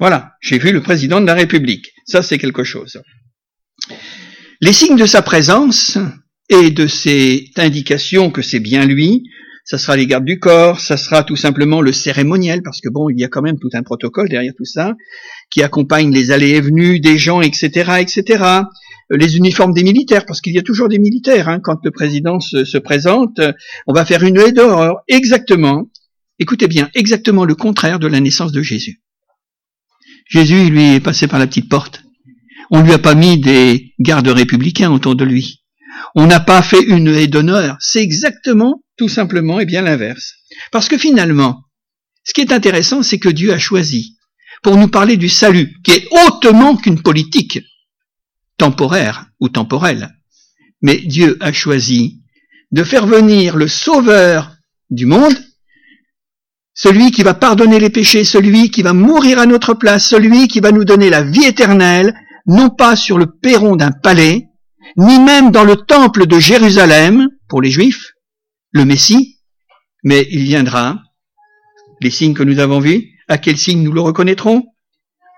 Voilà, 0.00 0.32
j'ai 0.40 0.58
vu 0.58 0.72
le 0.72 0.82
président 0.82 1.20
de 1.20 1.26
la 1.26 1.34
République. 1.34 1.92
Ça, 2.06 2.22
c'est 2.22 2.38
quelque 2.38 2.64
chose. 2.64 3.02
Les 4.60 4.72
signes 4.72 4.96
de 4.96 5.06
sa 5.06 5.22
présence 5.22 5.98
et 6.48 6.72
de 6.72 6.88
cette 6.88 7.60
indication 7.60 8.32
que 8.32 8.42
c'est 8.42 8.58
bien 8.58 8.86
lui, 8.86 9.22
ça 9.64 9.78
sera 9.78 9.96
les 9.96 10.08
gardes 10.08 10.24
du 10.24 10.40
corps, 10.40 10.80
ça 10.80 10.96
sera 10.96 11.22
tout 11.22 11.36
simplement 11.36 11.80
le 11.80 11.92
cérémoniel, 11.92 12.62
parce 12.64 12.80
que 12.80 12.88
bon, 12.88 13.08
il 13.08 13.20
y 13.20 13.24
a 13.24 13.28
quand 13.28 13.40
même 13.40 13.60
tout 13.60 13.68
un 13.74 13.84
protocole 13.84 14.28
derrière 14.28 14.54
tout 14.56 14.64
ça, 14.64 14.96
qui 15.52 15.62
accompagne 15.62 16.12
les 16.12 16.32
allées 16.32 16.56
et 16.56 16.60
venues 16.60 16.98
des 16.98 17.18
gens, 17.18 17.40
etc., 17.40 18.00
etc. 18.00 18.44
Les 19.10 19.36
uniformes 19.36 19.72
des 19.72 19.84
militaires, 19.84 20.26
parce 20.26 20.40
qu'il 20.40 20.54
y 20.54 20.58
a 20.58 20.62
toujours 20.62 20.88
des 20.88 20.98
militaires, 20.98 21.48
hein, 21.48 21.60
quand 21.62 21.78
le 21.84 21.92
président 21.92 22.40
se, 22.40 22.64
se, 22.64 22.78
présente, 22.78 23.40
on 23.86 23.92
va 23.92 24.04
faire 24.04 24.24
une 24.24 24.38
haie 24.38 24.50
d'horreur, 24.50 24.96
exactement, 25.06 25.88
écoutez 26.40 26.66
bien, 26.66 26.90
exactement 26.96 27.44
le 27.44 27.54
contraire 27.54 28.00
de 28.00 28.08
la 28.08 28.18
naissance 28.18 28.50
de 28.50 28.62
Jésus. 28.62 29.02
Jésus, 30.28 30.68
lui, 30.68 30.94
est 30.94 31.00
passé 31.00 31.28
par 31.28 31.38
la 31.38 31.46
petite 31.46 31.68
porte. 31.68 32.02
On 32.70 32.82
lui 32.82 32.92
a 32.92 32.98
pas 32.98 33.14
mis 33.14 33.40
des 33.40 33.94
gardes 33.98 34.28
républicains 34.28 34.90
autour 34.90 35.16
de 35.16 35.24
lui. 35.24 35.64
On 36.14 36.26
n'a 36.26 36.40
pas 36.40 36.62
fait 36.62 36.82
une 36.82 37.08
haie 37.08 37.26
d'honneur. 37.26 37.76
C'est 37.80 38.02
exactement, 38.02 38.82
tout 38.96 39.08
simplement, 39.08 39.60
et 39.60 39.66
bien 39.66 39.82
l'inverse. 39.82 40.34
Parce 40.70 40.88
que 40.88 40.98
finalement, 40.98 41.64
ce 42.24 42.32
qui 42.32 42.40
est 42.40 42.52
intéressant, 42.52 43.02
c'est 43.02 43.18
que 43.18 43.28
Dieu 43.28 43.52
a 43.52 43.58
choisi, 43.58 44.16
pour 44.62 44.76
nous 44.76 44.88
parler 44.88 45.16
du 45.16 45.28
salut, 45.28 45.76
qui 45.82 45.92
est 45.92 46.08
hautement 46.10 46.76
qu'une 46.76 47.02
politique 47.02 47.60
temporaire 48.56 49.26
ou 49.40 49.48
temporelle. 49.48 50.14
Mais 50.82 50.96
Dieu 50.98 51.36
a 51.40 51.52
choisi 51.52 52.20
de 52.70 52.84
faire 52.84 53.06
venir 53.06 53.56
le 53.56 53.68
sauveur 53.68 54.56
du 54.90 55.06
monde 55.06 55.36
celui 56.78 57.10
qui 57.10 57.24
va 57.24 57.34
pardonner 57.34 57.80
les 57.80 57.90
péchés, 57.90 58.22
celui 58.22 58.70
qui 58.70 58.82
va 58.82 58.92
mourir 58.92 59.40
à 59.40 59.46
notre 59.46 59.74
place, 59.74 60.08
celui 60.08 60.46
qui 60.46 60.60
va 60.60 60.70
nous 60.70 60.84
donner 60.84 61.10
la 61.10 61.24
vie 61.24 61.44
éternelle, 61.44 62.14
non 62.48 62.70
pas 62.70 62.96
sur 62.96 63.18
le 63.18 63.26
perron 63.26 63.76
d'un 63.76 63.92
palais, 63.92 64.48
ni 64.96 65.20
même 65.20 65.50
dans 65.50 65.64
le 65.64 65.76
temple 65.76 66.26
de 66.26 66.38
Jérusalem, 66.40 67.28
pour 67.48 67.62
les 67.62 67.70
Juifs, 67.70 68.12
le 68.72 68.84
Messie, 68.84 69.38
mais 70.02 70.26
il 70.30 70.42
viendra, 70.44 71.02
les 72.00 72.10
signes 72.10 72.34
que 72.34 72.42
nous 72.42 72.58
avons 72.58 72.80
vus, 72.80 73.10
à 73.28 73.38
quels 73.38 73.58
signes 73.58 73.82
nous 73.82 73.92
le 73.92 74.00
reconnaîtrons? 74.00 74.64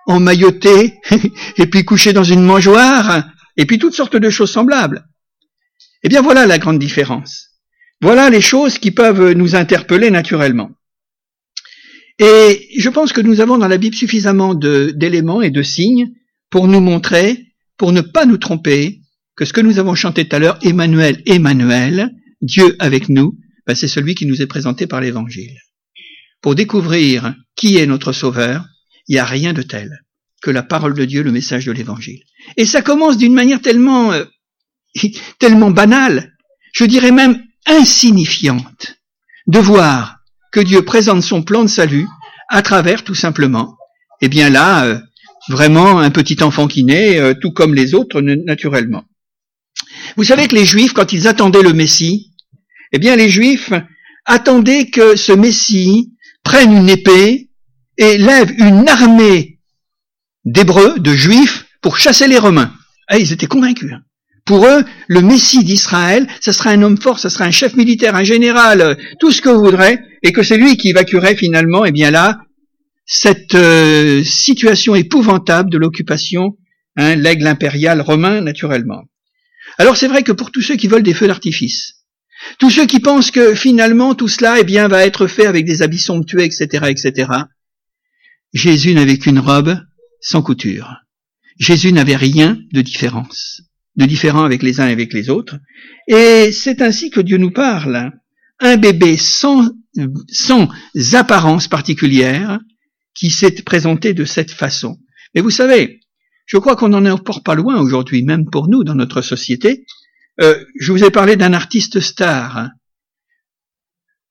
Emmailloté, 0.07 0.99
et 1.57 1.67
puis 1.67 1.85
couché 1.85 2.13
dans 2.13 2.25
une 2.25 2.43
mangeoire, 2.43 3.25
et 3.57 3.67
puis 3.67 3.79
toutes 3.79 3.95
sortes 3.95 4.17
de 4.17 4.31
choses 4.31 4.53
semblables. 4.53 5.05
Eh 6.03 6.09
bien 6.09 6.23
voilà 6.23 6.47
la 6.47 6.59
grande 6.59 6.79
différence. 6.79 7.49
Voilà 8.01 8.31
les 8.31 8.41
choses 8.41 8.79
qui 8.79 8.93
peuvent 8.93 9.33
nous 9.33 9.57
interpeller 9.57 10.11
naturellement. 10.11 10.71
Et 12.19 12.69
je 12.79 12.89
pense 12.89 13.13
que 13.13 13.21
nous 13.21 13.41
avons 13.41 13.59
dans 13.59 13.69
la 13.69 13.79
Bible 13.79 13.97
suffisamment 13.97 14.55
d'éléments 14.55 15.43
et 15.43 15.51
de 15.51 15.63
signes 15.63 16.13
pour 16.51 16.69
nous 16.69 16.81
montrer, 16.81 17.55
pour 17.77 17.93
ne 17.93 18.01
pas 18.01 18.27
nous 18.27 18.39
tromper, 18.39 19.01
que 19.37 19.45
ce 19.45 19.53
que 19.53 19.61
nous 19.61 19.79
avons 19.79 19.95
chanté 19.95 20.29
tout 20.29 20.37
à 20.37 20.39
l'heure, 20.39 20.59
Emmanuel, 20.63 21.23
Emmanuel, 21.27 22.11
Dieu 22.43 22.77
avec 22.79 23.09
nous, 23.09 23.39
ben 23.67 23.75
c'est 23.75 23.89
celui 23.89 24.15
qui 24.15 24.27
nous 24.27 24.43
est 24.43 24.47
présenté 24.47 24.87
par 24.87 25.01
l'Évangile. 25.01 25.57
Pour 26.43 26.55
découvrir 26.55 27.35
qui 27.57 27.79
est 27.79 27.87
notre 27.87 28.13
Sauveur, 28.13 28.65
il 29.09 29.15
n'y 29.15 29.19
a 29.19 29.25
rien 29.25 29.53
de 29.53 29.63
tel 29.63 29.91
que 30.43 30.51
la 30.51 30.63
parole 30.63 30.95
de 30.95 31.05
Dieu, 31.05 31.23
le 31.23 31.33
message 31.33 31.67
de 31.67 31.73
l'Évangile. 31.73 32.23
Et 32.57 32.65
ça 32.65 32.83
commence 32.83 33.19
d'une 33.19 33.35
manière 33.35 33.61
tellement, 33.61 34.13
euh, 34.13 34.25
tellement 35.39 35.71
banale, 35.71 36.33
je 36.73 36.85
dirais 36.85 37.13
même 37.13 37.43
insignifiante, 37.67 38.97
de 39.47 39.59
voir 39.59 40.17
que 40.53 40.61
Dieu 40.61 40.83
présente 40.83 41.23
son 41.23 41.43
plan 41.43 41.63
de 41.63 41.69
salut 41.69 42.09
à 42.49 42.63
travers 42.63 43.05
tout 43.05 43.15
simplement, 43.15 43.77
eh 44.21 44.29
bien 44.29 44.51
là, 44.51 44.85
euh, 44.85 44.99
vraiment 45.51 45.99
un 45.99 46.11
petit 46.11 46.43
enfant 46.43 46.67
qui 46.69 46.85
naît, 46.85 47.19
euh, 47.19 47.35
tout 47.35 47.53
comme 47.53 47.75
les 47.75 47.95
autres 47.95 48.21
naturellement. 48.21 49.05
Vous 50.17 50.25
savez 50.25 50.49
que 50.49 50.57
les 50.57 50.65
Juifs, 50.65 50.93
quand 50.93 51.13
ils 51.13 51.29
attendaient 51.29 51.63
le 51.63 51.73
Messie, 51.73 52.33
eh 52.93 52.99
bien 52.99 53.17
les 53.17 53.29
Juifs 53.29 53.73
attendaient 54.25 54.87
que 54.87 55.17
ce 55.17 55.33
Messie 55.33 56.13
prenne 56.43 56.73
une 56.73 56.89
épée 56.89 57.51
et 57.99 58.19
lève 58.19 58.53
une 58.59 58.89
armée 58.89 59.59
d'Hébreux, 60.45 60.99
de 60.99 61.13
Juifs, 61.13 61.67
pour 61.83 61.99
chasser 61.99 62.29
les 62.29 62.39
Romains. 62.39 62.73
Ah, 63.09 63.19
ils 63.19 63.33
étaient 63.33 63.47
convaincus. 63.47 63.93
Hein. 63.93 64.03
Pour 64.45 64.67
eux, 64.67 64.85
le 65.09 65.21
Messie 65.21 65.65
d'Israël, 65.65 66.27
ce 66.41 66.53
sera 66.53 66.71
un 66.71 66.83
homme 66.83 67.01
fort, 67.01 67.19
ce 67.19 67.29
sera 67.29 67.45
un 67.45 67.51
chef 67.51 67.77
militaire, 67.77 68.17
un 68.17 68.25
général, 68.25 68.99
tout 69.19 69.31
ce 69.33 69.43
que 69.43 69.49
vous 69.49 69.61
voudrez, 69.61 69.99
et 70.23 70.33
que 70.33 70.43
c'est 70.43 70.57
lui 70.57 70.77
qui 70.77 70.89
évacuerait 70.89 71.37
finalement, 71.37 71.85
eh 71.85 71.93
bien 71.93 72.11
là, 72.11 72.41
cette 73.13 73.57
euh, 73.57 74.23
situation 74.23 74.95
épouvantable 74.95 75.69
de 75.69 75.79
l'occupation, 75.79 76.57
hein, 76.97 77.17
l'aigle 77.17 77.49
impérial 77.49 78.01
romain, 78.01 78.41
naturellement. 78.41 79.03
Alors 79.79 79.97
c'est 79.97 80.07
vrai 80.07 80.23
que 80.23 80.31
pour 80.31 80.53
tous 80.53 80.63
ceux 80.63 80.77
qui 80.77 80.87
veulent 80.87 81.03
des 81.03 81.13
feux 81.13 81.27
d'artifice, 81.27 82.05
tous 82.59 82.71
ceux 82.71 82.87
qui 82.87 83.01
pensent 83.01 83.33
que 83.33 83.57
finalement 83.57 84.15
tout 84.15 84.29
cela, 84.29 84.61
eh 84.61 84.65
bien, 84.65 84.87
va 84.87 85.05
être 85.05 85.27
fait 85.27 85.47
avec 85.47 85.65
des 85.65 85.83
habits 85.83 85.99
somptueux, 85.99 86.43
etc., 86.43 86.87
etc., 86.89 87.31
Jésus 88.53 88.95
n'avait 88.95 89.19
qu'une 89.19 89.41
robe 89.41 89.77
sans 90.21 90.43
couture. 90.43 90.95
Jésus 91.59 91.93
n'avait 91.93 92.17
rien 92.17 92.59
de 92.73 92.81
différence 92.81 93.63
de 93.97 94.07
différents 94.07 94.45
avec 94.45 94.63
les 94.63 94.81
uns 94.81 94.89
et 94.89 94.93
avec 94.93 95.13
les 95.13 95.31
autres. 95.31 95.59
Et 96.07 96.53
c'est 96.53 96.81
ainsi 96.81 97.11
que 97.11 97.21
Dieu 97.21 97.39
nous 97.39 97.51
parle. 97.51 98.13
Un 98.61 98.77
bébé 98.77 99.17
sans, 99.17 99.69
sans 100.29 100.69
apparence 101.13 101.67
particulière 101.67 102.61
qui 103.21 103.31
s'est 103.31 103.53
présenté 103.53 104.15
de 104.15 104.25
cette 104.25 104.51
façon. 104.51 104.99
Mais 105.35 105.43
vous 105.43 105.51
savez, 105.51 106.01
je 106.47 106.57
crois 106.57 106.75
qu'on 106.75 106.89
n'en 106.89 107.05
est 107.05 107.11
encore 107.11 107.43
pas 107.43 107.55
loin 107.55 107.79
aujourd'hui, 107.79 108.23
même 108.23 108.49
pour 108.49 108.69
nous, 108.69 108.83
dans 108.83 108.95
notre 108.95 109.21
société. 109.21 109.85
Euh, 110.41 110.65
je 110.81 110.91
vous 110.91 111.05
ai 111.05 111.11
parlé 111.11 111.37
d'un 111.37 111.53
artiste 111.53 112.01
star. 112.01 112.71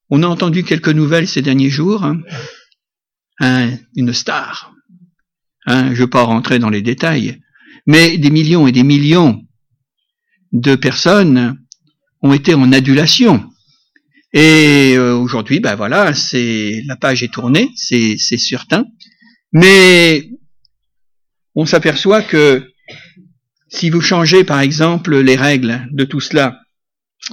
On 0.10 0.24
a 0.24 0.28
entendu 0.28 0.64
quelques 0.64 0.90
nouvelles 0.90 1.28
ces 1.28 1.44
derniers 1.44 1.70
jours. 1.70 2.04
Hein, 3.40 3.78
une 3.96 4.12
star. 4.12 4.74
Hein, 5.68 5.90
je 5.94 6.02
ne 6.02 6.06
vais 6.06 6.08
pas 6.08 6.24
rentrer 6.24 6.58
dans 6.58 6.72
les 6.72 6.82
détails. 6.82 7.40
Mais 7.86 8.18
des 8.18 8.32
millions 8.32 8.66
et 8.66 8.72
des 8.72 8.84
millions 8.84 9.44
de 10.52 10.76
personnes 10.76 11.60
ont 12.24 12.34
été 12.34 12.56
en 12.56 12.72
adulation. 12.72 13.48
Et 14.34 14.94
euh, 14.96 15.16
aujourd'hui, 15.16 15.60
ben 15.60 15.76
voilà, 15.76 16.14
c'est 16.14 16.84
la 16.86 16.96
page 16.96 17.24
est 17.24 17.34
tournée, 17.34 17.70
c'est 17.76 18.18
certain. 18.18 18.86
Mais 19.52 20.30
on 21.56 21.66
s'aperçoit 21.66 22.22
que 22.22 22.72
si 23.70 23.90
vous 23.90 24.02
changez, 24.02 24.44
par 24.44 24.60
exemple, 24.60 25.18
les 25.18 25.36
règles 25.36 25.88
de 25.92 26.04
tout 26.04 26.20
cela, 26.20 26.60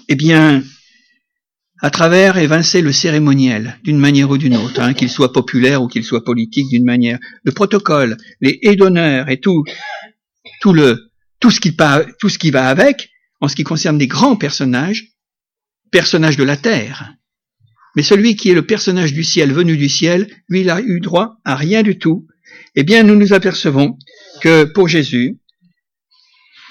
eh 0.08 0.14
bien, 0.14 0.62
à 1.82 1.90
travers 1.90 2.38
évincer 2.38 2.80
le 2.80 2.92
cérémoniel, 2.92 3.78
d'une 3.84 3.98
manière 3.98 4.30
ou 4.30 4.38
d'une 4.38 4.56
autre, 4.56 4.80
hein, 4.80 4.94
qu'il 4.94 5.10
soit 5.10 5.32
populaire 5.32 5.82
ou 5.82 5.88
qu'il 5.88 6.04
soit 6.04 6.24
politique, 6.24 6.68
d'une 6.70 6.84
manière, 6.84 7.18
le 7.42 7.52
protocole, 7.52 8.16
les 8.40 8.58
haies 8.62 8.76
d'honneur 8.76 9.28
et 9.28 9.38
tout, 9.38 9.64
tout 10.60 10.72
le, 10.72 11.10
tout 11.40 11.50
ce, 11.50 11.60
tout 12.18 12.28
ce 12.30 12.38
qui 12.38 12.50
va 12.50 12.68
avec, 12.68 13.10
en 13.40 13.48
ce 13.48 13.56
qui 13.56 13.64
concerne 13.64 13.98
les 13.98 14.06
grands 14.06 14.36
personnages, 14.36 15.15
personnages 15.96 16.36
de 16.36 16.44
la 16.44 16.58
terre. 16.58 17.14
Mais 17.94 18.02
celui 18.02 18.36
qui 18.36 18.50
est 18.50 18.54
le 18.54 18.66
personnage 18.66 19.14
du 19.14 19.24
ciel, 19.24 19.50
venu 19.50 19.78
du 19.78 19.88
ciel, 19.88 20.28
lui, 20.46 20.60
il 20.60 20.68
a 20.68 20.82
eu 20.82 21.00
droit 21.00 21.38
à 21.46 21.56
rien 21.56 21.82
du 21.82 21.98
tout. 21.98 22.26
Eh 22.74 22.82
bien, 22.82 23.02
nous 23.02 23.16
nous 23.16 23.32
apercevons 23.32 23.96
que 24.42 24.64
pour 24.64 24.88
Jésus, 24.88 25.38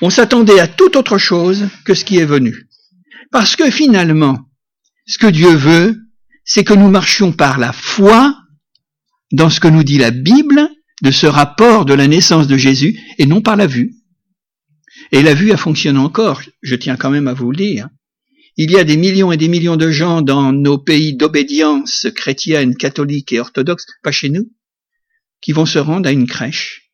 on 0.03 0.12
s'attendait 0.12 0.60
à 0.60 0.67
tout 0.67 0.96
autre 0.96 1.17
chose 1.17 1.70
que 1.86 1.96
ce 1.96 2.05
qui 2.05 2.20
est 2.20 2.32
venu. 2.38 2.67
Parce 3.32 3.55
que 3.55 3.72
finalement, 3.72 4.38
ce 5.08 5.17
que 5.17 5.25
Dieu 5.25 5.55
veut, 5.55 5.98
c'est 6.44 6.63
que 6.63 6.75
nous 6.75 6.91
marchions 6.91 7.32
par 7.32 7.58
la 7.58 7.74
foi 7.74 8.38
dans 9.32 9.50
ce 9.50 9.60
que 9.60 9.67
nous 9.67 9.84
dit 9.84 9.98
la 9.98 10.12
Bible 10.12 10.70
de 11.01 11.10
ce 11.10 11.25
rapport 11.25 11.86
de 11.86 11.96
la 11.96 12.08
naissance 12.08 12.46
de 12.46 12.58
Jésus 12.58 13.00
et 13.17 13.25
non 13.25 13.41
par 13.41 13.55
la 13.55 13.65
vue. 13.65 13.96
Et 15.12 15.24
la 15.24 15.34
vue 15.34 15.51
a 15.51 15.58
fonctionné 15.58 15.98
encore, 15.98 16.44
je 16.62 16.75
tiens 16.75 16.96
quand 16.96 17.10
même 17.10 17.27
à 17.27 17.34
vous 17.34 17.50
le 17.50 17.58
dire. 17.58 17.89
Il 18.57 18.71
y 18.71 18.77
a 18.77 18.85
des 18.85 18.95
millions 18.95 19.31
et 19.31 19.38
des 19.38 19.50
millions 19.50 19.75
de 19.75 19.91
gens 19.91 20.21
dans 20.21 20.53
nos 20.53 20.77
pays 20.77 21.15
d'obédience 21.15 22.07
chrétienne, 22.15 22.75
catholique 22.75 23.33
et 23.33 23.39
orthodoxe, 23.39 23.85
pas 24.01 24.12
chez 24.12 24.29
nous, 24.29 24.50
qui 25.41 25.51
vont 25.51 25.65
se 25.65 25.79
rendre 25.79 26.07
à 26.07 26.13
une 26.13 26.27
crèche 26.27 26.89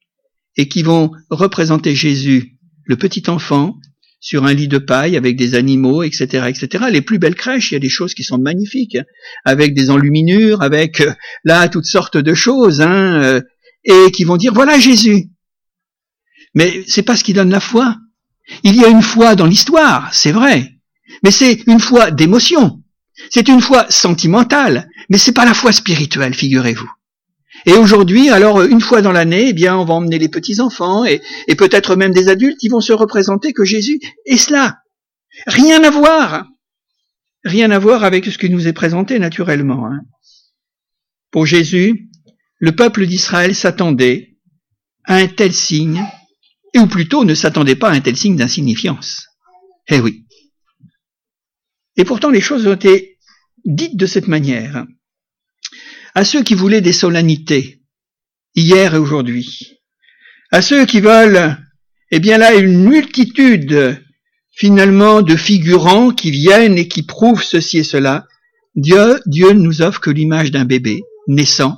et 0.58 0.68
qui 0.68 0.82
vont 0.82 1.12
représenter 1.30 1.96
Jésus, 1.96 2.58
le 2.86 2.98
petit 2.98 3.30
enfant, 3.30 3.76
sur 4.20 4.46
un 4.46 4.54
lit 4.54 4.68
de 4.68 4.78
paille 4.78 5.18
avec 5.18 5.36
des 5.36 5.56
animaux, 5.56 6.04
etc., 6.04 6.48
etc. 6.48 6.86
Les 6.92 7.02
plus 7.02 7.20
belles 7.20 7.36
crèches, 7.36 7.72
il 7.72 7.76
y 7.76 7.78
a 7.78 7.80
des 7.80 7.90
choses 7.90 8.14
qui 8.14 8.24
sont 8.24 8.38
magnifiques, 8.38 8.96
hein, 8.96 9.06
avec 9.46 9.74
des 9.74 9.90
enluminures, 9.90 10.62
avec 10.62 11.02
euh, 11.02 11.14
là 11.44 11.68
toutes 11.70 11.86
sortes 11.86 12.18
de 12.18 12.34
choses, 12.34 12.82
hein, 12.82 13.22
euh, 13.22 13.42
et 13.84 14.12
qui 14.12 14.24
vont 14.24 14.38
dire 14.38 14.54
voilà 14.54 14.80
Jésus. 14.80 15.30
Mais 16.54 16.84
c'est 16.88 17.04
pas 17.04 17.16
ce 17.16 17.24
qui 17.24 17.34
donne 17.34 17.50
la 17.50 17.60
foi. 17.60 17.98
Il 18.64 18.76
y 18.76 18.84
a 18.84 18.90
une 18.90 19.02
foi 19.02 19.36
dans 19.36 19.48
l'histoire, 19.48 20.14
c'est 20.14 20.32
vrai, 20.32 20.81
mais 21.24 21.32
c'est 21.32 21.64
une 21.68 21.80
foi 21.80 22.12
d'émotion. 22.12 22.82
C'est 23.30 23.48
une 23.48 23.62
foi 23.62 23.86
sentimentale, 23.90 24.90
mais 25.10 25.18
c'est 25.18 25.34
pas 25.34 25.46
la 25.46 25.54
foi 25.54 25.72
spirituelle, 25.72 26.34
figurez-vous. 26.34 26.90
Et 27.66 27.74
aujourd'hui, 27.74 28.30
alors 28.30 28.64
une 28.64 28.82
fois 28.82 29.02
dans 29.02 29.12
l'année, 29.12 29.50
eh 29.50 29.54
bien, 29.54 29.78
on 29.78 29.86
va 29.86 29.94
emmener 29.94 30.18
les 30.18 30.30
petits 30.30 30.60
enfants 30.60 31.06
et, 31.06 31.22
et 31.48 31.56
peut-être 31.56 31.96
même 31.96 32.14
des 32.14 32.30
adultes 32.30 32.58
qui 32.58 32.70
vont 32.70 32.82
se 32.82 32.94
représenter 32.94 33.54
que 33.54 33.66
Jésus 33.66 34.00
est 34.26 34.38
cela. 34.38 34.80
Rien 35.46 35.84
à 35.84 35.90
voir. 35.92 36.46
Rien 37.44 37.72
à 37.72 37.80
voir 37.80 38.04
avec 38.04 38.26
ce 38.26 38.38
qui 38.38 38.50
nous 38.50 38.68
est 38.68 38.74
présenté 38.74 39.20
naturellement. 39.20 39.86
Hein. 39.86 40.02
Pour 41.32 41.46
Jésus, 41.46 42.10
le 42.58 42.76
peuple 42.76 43.06
d'Israël 43.06 43.56
s'attendait 43.56 44.38
à 45.06 45.16
un 45.16 45.28
tel 45.28 45.54
signe, 45.54 46.06
et 46.74 46.80
ou 46.80 46.88
plutôt 46.88 47.26
ne 47.26 47.34
s'attendait 47.34 47.76
pas 47.76 47.90
à 47.90 47.94
un 47.94 48.02
tel 48.02 48.16
signe 48.16 48.36
d'insignifiance. 48.36 49.26
Eh 49.88 50.00
oui. 50.00 50.26
Et 51.98 52.06
pourtant 52.06 52.30
les 52.30 52.42
choses 52.42 52.68
ont 52.68 52.74
été 52.74 53.18
dites 53.66 53.98
de 53.98 54.06
cette 54.06 54.28
manière. 54.28 54.86
À 56.16 56.26
ceux 56.26 56.44
qui 56.44 56.56
voulaient 56.56 56.82
des 56.82 56.94
solennités, 56.94 57.82
hier 58.56 58.96
et 58.96 58.98
aujourd'hui, 58.98 59.80
à 60.52 60.62
ceux 60.62 60.86
qui 60.86 61.00
veulent, 61.00 61.58
eh 62.12 62.20
bien 62.20 62.38
là, 62.38 62.54
une 62.56 62.84
multitude 62.84 64.02
finalement 64.52 65.22
de 65.22 65.36
figurants 65.36 66.12
qui 66.12 66.32
viennent 66.32 66.78
et 66.78 66.88
qui 66.88 67.04
prouvent 67.04 67.44
ceci 67.44 67.80
et 67.80 67.84
cela, 67.84 68.28
Dieu, 68.76 69.20
Dieu 69.26 69.54
nous 69.54 69.82
offre 69.82 70.02
que 70.02 70.10
l'image 70.10 70.52
d'un 70.52 70.66
bébé 70.66 71.02
naissant 71.28 71.78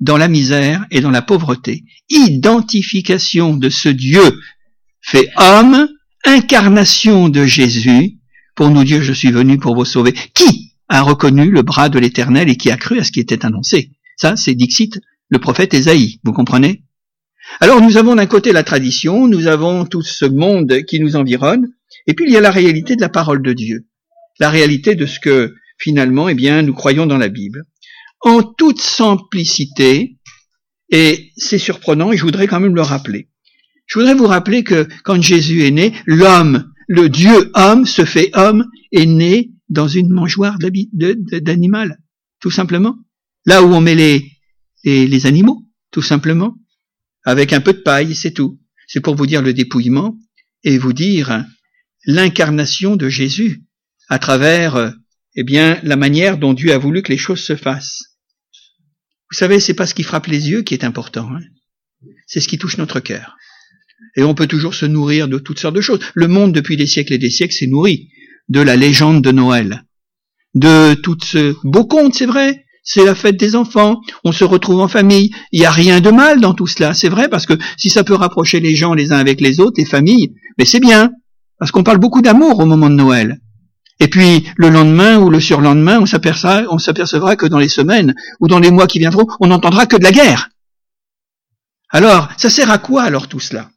dans 0.00 0.16
la 0.16 0.28
misère 0.28 0.84
et 0.90 1.00
dans 1.00 1.10
la 1.10 1.22
pauvreté. 1.22 1.84
Identification 2.10 3.56
de 3.56 3.68
ce 3.68 3.88
Dieu 3.88 4.40
fait 5.00 5.28
homme, 5.36 5.88
incarnation 6.24 7.28
de 7.28 7.44
Jésus, 7.44 8.18
pour 8.54 8.70
nous 8.70 8.84
dire 8.84 9.02
je 9.02 9.12
suis 9.12 9.30
venu 9.30 9.58
pour 9.58 9.74
vous 9.74 9.84
sauver. 9.84 10.12
Qui 10.12 10.74
a 10.88 11.02
reconnu 11.02 11.50
le 11.50 11.62
bras 11.62 11.88
de 11.88 11.98
l'Éternel 11.98 12.48
et 12.48 12.56
qui 12.56 12.70
a 12.70 12.76
cru 12.76 12.98
à 12.98 13.04
ce 13.04 13.12
qui 13.12 13.20
était 13.20 13.44
annoncé? 13.44 13.90
Ça, 14.16 14.36
c'est 14.36 14.54
Dixit, 14.54 15.00
le 15.28 15.38
prophète 15.38 15.74
Ésaïe, 15.74 16.20
vous 16.24 16.32
comprenez? 16.32 16.84
Alors 17.60 17.80
nous 17.80 17.96
avons 17.96 18.14
d'un 18.14 18.26
côté 18.26 18.52
la 18.52 18.62
tradition, 18.62 19.26
nous 19.26 19.46
avons 19.46 19.84
tout 19.84 20.02
ce 20.02 20.24
monde 20.24 20.82
qui 20.86 21.00
nous 21.00 21.16
environne, 21.16 21.68
et 22.06 22.14
puis 22.14 22.26
il 22.26 22.32
y 22.32 22.36
a 22.36 22.40
la 22.40 22.50
réalité 22.50 22.96
de 22.96 23.00
la 23.00 23.08
parole 23.08 23.42
de 23.42 23.52
Dieu, 23.52 23.86
la 24.38 24.48
réalité 24.48 24.94
de 24.94 25.06
ce 25.06 25.18
que 25.20 25.54
finalement, 25.78 26.28
eh 26.28 26.34
bien, 26.34 26.62
nous 26.62 26.74
croyons 26.74 27.06
dans 27.06 27.18
la 27.18 27.28
Bible. 27.28 27.64
En 28.20 28.42
toute 28.42 28.80
simplicité, 28.80 30.16
et 30.90 31.32
c'est 31.36 31.58
surprenant, 31.58 32.12
et 32.12 32.16
je 32.16 32.22
voudrais 32.22 32.46
quand 32.46 32.60
même 32.60 32.74
le 32.74 32.82
rappeler. 32.82 33.28
Je 33.86 33.98
voudrais 33.98 34.14
vous 34.14 34.26
rappeler 34.26 34.62
que 34.62 34.86
quand 35.02 35.20
Jésus 35.20 35.66
est 35.66 35.72
né, 35.72 35.92
l'homme, 36.06 36.71
le 36.92 37.08
Dieu 37.08 37.50
homme, 37.54 37.86
se 37.86 38.04
fait 38.04 38.28
homme, 38.34 38.66
est 38.92 39.06
né 39.06 39.50
dans 39.70 39.88
une 39.88 40.10
mangeoire 40.10 40.58
d'animal, 40.58 41.98
tout 42.38 42.50
simplement. 42.50 42.98
Là 43.46 43.62
où 43.62 43.72
on 43.72 43.80
met 43.80 43.94
les, 44.84 45.26
animaux, 45.26 45.66
tout 45.90 46.02
simplement, 46.02 46.54
avec 47.24 47.54
un 47.54 47.62
peu 47.62 47.72
de 47.72 47.78
paille, 47.78 48.14
c'est 48.14 48.32
tout. 48.32 48.60
C'est 48.88 49.00
pour 49.00 49.14
vous 49.14 49.26
dire 49.26 49.40
le 49.40 49.54
dépouillement 49.54 50.18
et 50.64 50.76
vous 50.76 50.92
dire 50.92 51.46
l'incarnation 52.04 52.94
de 52.94 53.08
Jésus 53.08 53.62
à 54.10 54.18
travers, 54.18 54.92
eh 55.34 55.44
bien, 55.44 55.80
la 55.84 55.96
manière 55.96 56.36
dont 56.36 56.52
Dieu 56.52 56.74
a 56.74 56.78
voulu 56.78 57.02
que 57.02 57.10
les 57.10 57.16
choses 57.16 57.42
se 57.42 57.56
fassent. 57.56 58.18
Vous 59.30 59.38
savez, 59.38 59.60
c'est 59.60 59.72
pas 59.72 59.86
ce 59.86 59.94
qui 59.94 60.02
frappe 60.02 60.26
les 60.26 60.50
yeux 60.50 60.60
qui 60.60 60.74
est 60.74 60.84
important. 60.84 61.30
Hein. 61.34 61.40
c'est 62.26 62.40
ce 62.40 62.48
qui 62.48 62.58
touche 62.58 62.76
notre 62.76 63.00
cœur. 63.00 63.38
Et 64.16 64.22
on 64.22 64.34
peut 64.34 64.46
toujours 64.46 64.74
se 64.74 64.86
nourrir 64.86 65.28
de 65.28 65.38
toutes 65.38 65.58
sortes 65.58 65.74
de 65.74 65.80
choses. 65.80 66.00
Le 66.14 66.28
monde, 66.28 66.52
depuis 66.52 66.76
des 66.76 66.86
siècles 66.86 67.14
et 67.14 67.18
des 67.18 67.30
siècles, 67.30 67.54
s'est 67.54 67.66
nourri 67.66 68.08
de 68.48 68.60
la 68.60 68.76
légende 68.76 69.22
de 69.22 69.32
Noël, 69.32 69.84
de 70.54 70.94
toutes 70.94 71.24
ce 71.24 71.54
beau 71.64 71.84
conte, 71.84 72.14
c'est 72.14 72.26
vrai. 72.26 72.64
C'est 72.84 73.04
la 73.04 73.14
fête 73.14 73.36
des 73.36 73.54
enfants, 73.54 74.00
on 74.24 74.32
se 74.32 74.42
retrouve 74.42 74.80
en 74.80 74.88
famille. 74.88 75.30
Il 75.52 75.60
n'y 75.60 75.66
a 75.66 75.70
rien 75.70 76.00
de 76.00 76.10
mal 76.10 76.40
dans 76.40 76.52
tout 76.52 76.66
cela, 76.66 76.94
c'est 76.94 77.08
vrai, 77.08 77.28
parce 77.28 77.46
que 77.46 77.54
si 77.76 77.90
ça 77.90 78.02
peut 78.02 78.14
rapprocher 78.14 78.58
les 78.58 78.74
gens 78.74 78.92
les 78.92 79.12
uns 79.12 79.18
avec 79.18 79.40
les 79.40 79.60
autres, 79.60 79.76
les 79.78 79.84
familles, 79.84 80.34
mais 80.58 80.64
c'est 80.64 80.80
bien, 80.80 81.12
parce 81.60 81.70
qu'on 81.70 81.84
parle 81.84 81.98
beaucoup 81.98 82.22
d'amour 82.22 82.58
au 82.58 82.66
moment 82.66 82.90
de 82.90 82.96
Noël. 82.96 83.38
Et 84.00 84.08
puis 84.08 84.44
le 84.56 84.68
lendemain 84.68 85.18
ou 85.18 85.30
le 85.30 85.38
surlendemain, 85.38 86.00
on 86.00 86.06
on 86.70 86.78
s'apercevra 86.78 87.36
que 87.36 87.46
dans 87.46 87.60
les 87.60 87.68
semaines 87.68 88.14
ou 88.40 88.48
dans 88.48 88.58
les 88.58 88.72
mois 88.72 88.88
qui 88.88 88.98
viendront, 88.98 89.28
on 89.38 89.46
n'entendra 89.46 89.86
que 89.86 89.96
de 89.96 90.02
la 90.02 90.10
guerre. 90.10 90.48
Alors, 91.88 92.30
ça 92.36 92.50
sert 92.50 92.70
à 92.70 92.78
quoi 92.78 93.04
alors 93.04 93.28
tout 93.28 93.38
cela? 93.38 93.70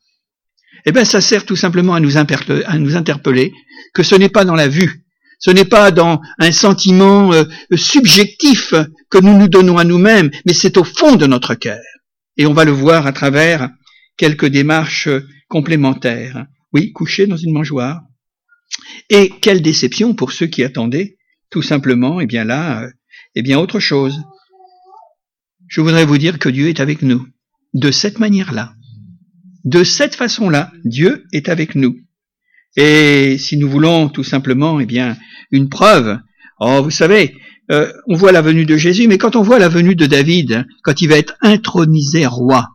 Eh 0.85 0.91
bien, 0.91 1.05
ça 1.05 1.21
sert 1.21 1.45
tout 1.45 1.55
simplement 1.55 1.95
à 1.95 1.99
nous, 1.99 2.17
interpeller 2.17 3.53
que 3.93 4.03
ce 4.03 4.15
n'est 4.15 4.29
pas 4.29 4.45
dans 4.45 4.55
la 4.55 4.67
vue, 4.67 5.03
ce 5.39 5.51
n'est 5.51 5.65
pas 5.65 5.91
dans 5.91 6.21
un 6.39 6.51
sentiment 6.51 7.33
euh, 7.33 7.43
subjectif 7.75 8.73
que 9.09 9.17
nous 9.17 9.37
nous 9.37 9.47
donnons 9.47 9.77
à 9.77 9.83
nous-mêmes, 9.83 10.31
mais 10.45 10.53
c'est 10.53 10.77
au 10.77 10.83
fond 10.83 11.15
de 11.15 11.25
notre 11.25 11.55
cœur. 11.55 11.81
Et 12.37 12.45
on 12.45 12.53
va 12.53 12.65
le 12.65 12.71
voir 12.71 13.07
à 13.07 13.13
travers 13.13 13.69
quelques 14.17 14.45
démarches 14.45 15.09
complémentaires. 15.47 16.45
Oui, 16.73 16.91
coucher 16.91 17.25
dans 17.25 17.37
une 17.37 17.53
mangeoire, 17.53 18.01
et 19.09 19.29
quelle 19.41 19.61
déception 19.61 20.13
pour 20.13 20.31
ceux 20.31 20.47
qui 20.47 20.63
attendaient 20.63 21.17
tout 21.49 21.61
simplement, 21.61 22.19
eh 22.19 22.25
bien 22.25 22.43
là, 22.43 22.83
euh, 22.83 22.91
eh 23.35 23.41
bien 23.41 23.59
autre 23.59 23.79
chose. 23.79 24.21
Je 25.67 25.81
voudrais 25.81 26.05
vous 26.05 26.17
dire 26.17 26.39
que 26.39 26.49
Dieu 26.49 26.67
est 26.67 26.79
avec 26.79 27.01
nous. 27.01 27.25
De 27.73 27.91
cette 27.91 28.19
manière-là. 28.19 28.73
De 29.65 29.83
cette 29.83 30.15
façon-là, 30.15 30.71
Dieu 30.85 31.25
est 31.33 31.49
avec 31.49 31.75
nous. 31.75 31.97
Et 32.77 33.37
si 33.37 33.57
nous 33.57 33.69
voulons 33.69 34.09
tout 34.09 34.23
simplement, 34.23 34.79
eh 34.79 34.85
bien, 34.85 35.17
une 35.51 35.69
preuve, 35.69 36.19
oh, 36.59 36.81
vous 36.83 36.91
savez, 36.91 37.35
euh, 37.71 37.91
on 38.07 38.15
voit 38.15 38.31
la 38.31 38.41
venue 38.41 38.65
de 38.65 38.77
Jésus, 38.77 39.07
mais 39.07 39.17
quand 39.17 39.35
on 39.35 39.41
voit 39.41 39.59
la 39.59 39.69
venue 39.69 39.95
de 39.95 40.05
David, 40.05 40.65
quand 40.83 41.01
il 41.01 41.09
va 41.09 41.17
être 41.17 41.35
intronisé 41.41 42.25
roi, 42.25 42.67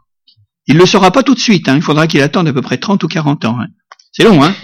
il 0.66 0.74
ne 0.74 0.80
le 0.80 0.86
sera 0.86 1.10
pas 1.10 1.22
tout 1.22 1.34
de 1.34 1.40
suite, 1.40 1.68
hein, 1.68 1.76
il 1.76 1.82
faudra 1.82 2.06
qu'il 2.06 2.22
attende 2.22 2.48
à 2.48 2.52
peu 2.52 2.62
près 2.62 2.78
30 2.78 3.02
ou 3.04 3.08
40 3.08 3.44
ans. 3.44 3.60
Hein. 3.60 3.68
C'est 4.12 4.24
long, 4.24 4.42
hein 4.42 4.54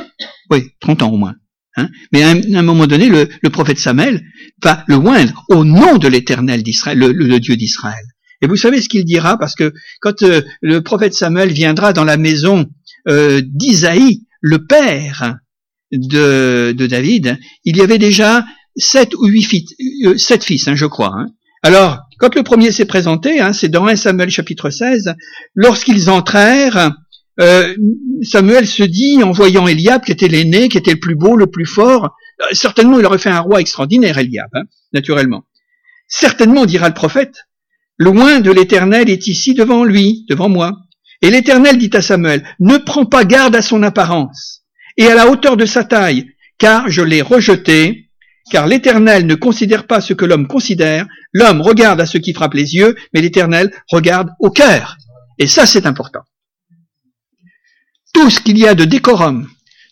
Oui, 0.50 0.70
30 0.80 1.02
ans 1.02 1.10
au 1.12 1.16
moins. 1.16 1.34
Hein 1.76 1.90
Mais 2.12 2.22
à 2.22 2.30
un, 2.30 2.62
moment 2.62 2.86
donné, 2.86 3.08
le, 3.08 3.50
prophète 3.50 3.78
Samuel 3.78 4.22
va 4.62 4.84
le 4.88 4.98
moindre 4.98 5.44
au 5.48 5.64
nom 5.64 5.98
de 5.98 6.08
l'Éternel 6.08 6.62
d'Israël, 6.62 6.98
le, 6.98 7.38
Dieu 7.38 7.56
d'Israël. 7.56 8.04
Et 8.42 8.46
vous 8.46 8.56
savez 8.56 8.80
ce 8.80 8.88
qu'il 8.88 9.04
dira 9.04 9.38
Parce 9.38 9.54
que 9.54 9.72
quand 10.00 10.22
euh, 10.22 10.42
le 10.60 10.82
prophète 10.82 11.14
Samuel 11.14 11.50
viendra 11.50 11.92
dans 11.92 12.04
la 12.04 12.16
maison 12.16 12.66
euh, 13.08 13.40
d'Isaïe, 13.44 14.22
le 14.40 14.66
père 14.66 15.38
de, 15.92 16.72
David, 16.72 17.38
il 17.64 17.76
y 17.76 17.82
avait 17.82 17.98
déjà 17.98 18.44
sept 18.76 19.14
ou 19.14 19.26
huit 19.26 19.44
fils, 19.44 19.74
euh, 20.04 20.16
sept 20.18 20.44
fils, 20.44 20.68
hein, 20.68 20.74
je 20.74 20.86
crois. 20.86 21.12
Hein. 21.16 21.26
Alors, 21.62 22.00
quand 22.18 22.34
le 22.34 22.42
premier 22.42 22.72
s'est 22.72 22.84
présenté, 22.84 23.40
hein, 23.40 23.52
c'est 23.52 23.68
dans 23.68 23.86
1 23.86 23.96
Samuel 23.96 24.30
chapitre 24.30 24.70
16, 24.70 25.14
lorsqu'ils 25.54 26.10
entrèrent, 26.10 26.92
euh, 27.40 27.74
Samuel 28.22 28.66
se 28.66 28.82
dit, 28.82 29.22
en 29.22 29.32
voyant 29.32 29.66
Eliab, 29.66 30.02
qui 30.04 30.12
était 30.12 30.28
l'aîné, 30.28 30.68
qui 30.68 30.78
était 30.78 30.92
le 30.92 31.00
plus 31.00 31.16
beau, 31.16 31.36
le 31.36 31.46
plus 31.46 31.66
fort, 31.66 32.16
certainement 32.52 32.98
il 32.98 33.06
aurait 33.06 33.18
fait 33.18 33.30
un 33.30 33.40
roi 33.40 33.60
extraordinaire, 33.60 34.18
Eliab, 34.18 34.48
hein, 34.54 34.62
naturellement. 34.92 35.44
Certainement, 36.08 36.66
dira 36.66 36.88
le 36.88 36.94
prophète, 36.94 37.46
loin 37.98 38.40
de 38.40 38.50
l'Éternel 38.50 39.10
est 39.10 39.26
ici 39.26 39.54
devant 39.54 39.84
lui, 39.84 40.24
devant 40.28 40.48
moi. 40.48 40.78
Et 41.22 41.30
l'Éternel 41.30 41.78
dit 41.78 41.90
à 41.94 42.02
Samuel, 42.02 42.44
ne 42.60 42.76
prends 42.76 43.06
pas 43.06 43.24
garde 43.24 43.56
à 43.56 43.62
son 43.62 43.82
apparence 43.82 44.62
et 44.96 45.06
à 45.06 45.14
la 45.14 45.28
hauteur 45.28 45.56
de 45.56 45.66
sa 45.66 45.84
taille, 45.84 46.26
car 46.58 46.88
je 46.88 47.02
l'ai 47.02 47.22
rejeté, 47.22 48.10
car 48.50 48.66
l'Éternel 48.66 49.26
ne 49.26 49.34
considère 49.34 49.86
pas 49.86 50.00
ce 50.00 50.14
que 50.14 50.24
l'homme 50.24 50.46
considère, 50.46 51.06
l'homme 51.32 51.60
regarde 51.60 52.00
à 52.00 52.06
ce 52.06 52.18
qui 52.18 52.32
frappe 52.32 52.54
les 52.54 52.74
yeux, 52.74 52.94
mais 53.12 53.20
l'Éternel 53.20 53.72
regarde 53.90 54.30
au 54.40 54.50
cœur. 54.50 54.96
Et 55.38 55.46
ça, 55.46 55.66
c'est 55.66 55.86
important 55.86 56.22
tout 58.16 58.30
ce 58.30 58.40
qu'il 58.40 58.56
y 58.56 58.66
a 58.66 58.74
de 58.74 58.86
décorum, 58.86 59.46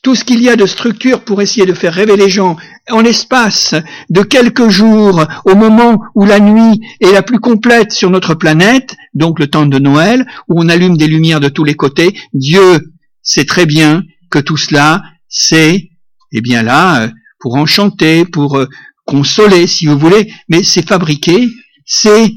tout 0.04 0.14
ce 0.14 0.22
qu'il 0.22 0.42
y 0.42 0.50
a 0.50 0.54
de 0.54 0.66
structure 0.66 1.24
pour 1.24 1.40
essayer 1.40 1.64
de 1.64 1.72
faire 1.72 1.94
rêver 1.94 2.16
les 2.16 2.28
gens 2.28 2.56
en 2.90 3.00
l'espace 3.00 3.74
de 4.10 4.22
quelques 4.22 4.68
jours, 4.68 5.26
au 5.46 5.54
moment 5.54 5.98
où 6.14 6.26
la 6.26 6.40
nuit 6.40 6.78
est 7.00 7.10
la 7.10 7.22
plus 7.22 7.40
complète 7.40 7.90
sur 7.90 8.10
notre 8.10 8.34
planète, 8.34 8.94
donc 9.14 9.40
le 9.40 9.46
temps 9.46 9.64
de 9.64 9.78
Noël, 9.78 10.26
où 10.48 10.62
on 10.62 10.68
allume 10.68 10.98
des 10.98 11.06
lumières 11.06 11.40
de 11.40 11.48
tous 11.48 11.64
les 11.64 11.74
côtés, 11.74 12.14
Dieu 12.34 12.92
sait 13.22 13.46
très 13.46 13.64
bien 13.64 14.02
que 14.30 14.38
tout 14.38 14.58
cela, 14.58 15.02
c'est, 15.26 15.88
eh 16.32 16.40
bien 16.42 16.62
là, 16.62 17.04
euh, 17.04 17.08
pour 17.40 17.54
enchanter, 17.54 18.26
pour 18.26 18.58
euh, 18.58 18.68
consoler, 19.06 19.66
si 19.66 19.86
vous 19.86 19.98
voulez, 19.98 20.30
mais 20.50 20.62
c'est 20.62 20.86
fabriqué, 20.86 21.48
c'est 21.86 22.30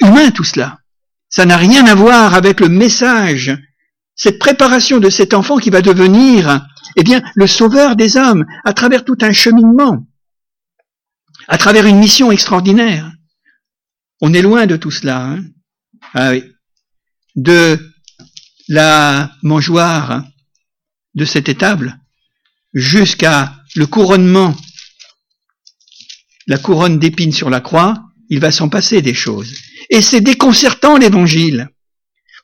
humain 0.00 0.32
tout 0.32 0.44
cela. 0.44 0.78
Ça 1.28 1.46
n'a 1.46 1.56
rien 1.56 1.86
à 1.86 1.94
voir 1.94 2.34
avec 2.34 2.58
le 2.58 2.68
message 2.68 3.56
cette 4.16 4.38
préparation 4.38 4.98
de 4.98 5.10
cet 5.10 5.34
enfant 5.34 5.58
qui 5.58 5.70
va 5.70 5.82
devenir, 5.82 6.66
eh 6.96 7.02
bien, 7.02 7.22
le 7.34 7.46
sauveur 7.46 7.94
des 7.94 8.16
hommes 8.16 8.44
à 8.64 8.72
travers 8.72 9.04
tout 9.04 9.18
un 9.20 9.32
cheminement, 9.32 10.06
à 11.48 11.58
travers 11.58 11.86
une 11.86 11.98
mission 11.98 12.32
extraordinaire. 12.32 13.12
On 14.20 14.32
est 14.32 14.42
loin 14.42 14.66
de 14.66 14.76
tout 14.76 14.90
cela. 14.90 15.26
Hein 15.26 15.44
ah. 16.14 16.32
De 17.34 17.78
la 18.68 19.30
mangeoire 19.42 20.24
de 21.14 21.24
cette 21.24 21.48
étable 21.48 21.98
jusqu'à 22.72 23.54
le 23.74 23.86
couronnement, 23.86 24.54
la 26.46 26.58
couronne 26.58 26.98
d'épines 26.98 27.32
sur 27.32 27.50
la 27.50 27.60
croix, 27.60 28.02
il 28.28 28.40
va 28.40 28.50
s'en 28.50 28.68
passer 28.68 29.02
des 29.02 29.14
choses. 29.14 29.52
Et 29.90 30.02
c'est 30.02 30.20
déconcertant 30.20 30.96
l'évangile. 30.96 31.68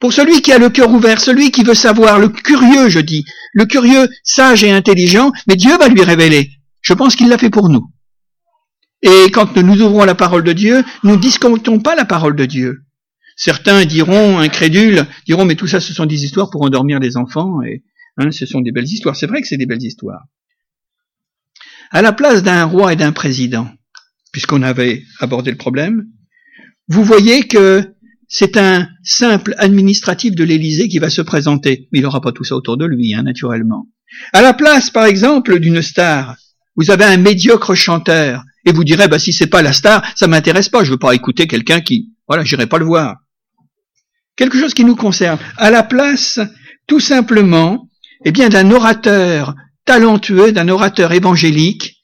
Pour 0.02 0.12
celui 0.12 0.42
qui 0.42 0.50
a 0.50 0.58
le 0.58 0.68
cœur 0.68 0.90
ouvert, 0.90 1.20
celui 1.20 1.52
qui 1.52 1.62
veut 1.62 1.74
savoir, 1.74 2.18
le 2.18 2.28
curieux, 2.28 2.88
je 2.88 2.98
dis, 2.98 3.24
le 3.52 3.66
curieux, 3.66 4.08
sage 4.24 4.64
et 4.64 4.72
intelligent, 4.72 5.30
mais 5.46 5.54
Dieu 5.54 5.78
va 5.78 5.86
lui 5.86 6.02
révéler. 6.02 6.50
Je 6.80 6.92
pense 6.92 7.14
qu'il 7.14 7.28
l'a 7.28 7.38
fait 7.38 7.50
pour 7.50 7.68
nous. 7.68 7.88
Et 9.02 9.30
quand 9.32 9.56
nous 9.56 9.80
ouvrons 9.80 10.04
la 10.04 10.16
parole 10.16 10.42
de 10.42 10.52
Dieu, 10.52 10.82
nous 11.04 11.12
ne 11.12 11.20
discomptons 11.20 11.78
pas 11.78 11.94
la 11.94 12.04
parole 12.04 12.34
de 12.34 12.46
Dieu. 12.46 12.82
Certains 13.36 13.84
diront, 13.84 14.40
incrédules, 14.40 15.06
diront, 15.24 15.44
mais 15.44 15.54
tout 15.54 15.68
ça, 15.68 15.78
ce 15.78 15.94
sont 15.94 16.06
des 16.06 16.24
histoires 16.24 16.50
pour 16.50 16.62
endormir 16.62 16.98
les 16.98 17.16
enfants, 17.16 17.62
et 17.62 17.84
hein, 18.16 18.32
ce 18.32 18.44
sont 18.44 18.60
des 18.60 18.72
belles 18.72 18.86
histoires. 18.86 19.14
C'est 19.14 19.28
vrai 19.28 19.40
que 19.40 19.46
c'est 19.46 19.56
des 19.56 19.66
belles 19.66 19.84
histoires. 19.84 20.24
À 21.92 22.02
la 22.02 22.12
place 22.12 22.42
d'un 22.42 22.64
roi 22.64 22.92
et 22.92 22.96
d'un 22.96 23.12
président, 23.12 23.70
puisqu'on 24.32 24.62
avait 24.62 25.04
abordé 25.20 25.52
le 25.52 25.58
problème, 25.58 26.06
vous 26.88 27.04
voyez 27.04 27.46
que 27.46 27.91
c'est 28.34 28.56
un 28.56 28.88
simple 29.04 29.54
administratif 29.58 30.34
de 30.34 30.42
l'Élysée 30.42 30.88
qui 30.88 30.98
va 30.98 31.10
se 31.10 31.20
présenter. 31.20 31.88
Mais 31.92 31.98
il 31.98 32.02
n'aura 32.02 32.22
pas 32.22 32.32
tout 32.32 32.44
ça 32.44 32.56
autour 32.56 32.78
de 32.78 32.86
lui, 32.86 33.14
hein, 33.14 33.22
naturellement. 33.22 33.88
À 34.32 34.40
la 34.40 34.54
place, 34.54 34.88
par 34.88 35.04
exemple, 35.04 35.60
d'une 35.60 35.82
star, 35.82 36.36
vous 36.74 36.90
avez 36.90 37.04
un 37.04 37.18
médiocre 37.18 37.74
chanteur, 37.74 38.42
et 38.64 38.72
vous 38.72 38.84
direz, 38.84 39.06
bah, 39.06 39.18
si 39.18 39.34
c'est 39.34 39.48
pas 39.48 39.60
la 39.60 39.74
star, 39.74 40.02
ça 40.16 40.28
m'intéresse 40.28 40.70
pas, 40.70 40.82
je 40.82 40.92
veux 40.92 40.98
pas 40.98 41.14
écouter 41.14 41.46
quelqu'un 41.46 41.82
qui, 41.82 42.14
voilà, 42.26 42.42
j'irai 42.42 42.66
pas 42.66 42.78
le 42.78 42.86
voir. 42.86 43.16
Quelque 44.34 44.58
chose 44.58 44.72
qui 44.72 44.86
nous 44.86 44.96
concerne. 44.96 45.38
À 45.58 45.70
la 45.70 45.82
place, 45.82 46.40
tout 46.86 47.00
simplement, 47.00 47.90
eh 48.24 48.32
bien, 48.32 48.48
d'un 48.48 48.70
orateur 48.70 49.54
talentueux, 49.84 50.52
d'un 50.52 50.70
orateur 50.70 51.12
évangélique, 51.12 51.96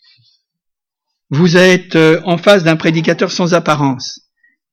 vous 1.30 1.56
êtes 1.56 1.96
euh, 1.96 2.20
en 2.24 2.36
face 2.36 2.64
d'un 2.64 2.76
prédicateur 2.76 3.32
sans 3.32 3.54
apparence. 3.54 4.20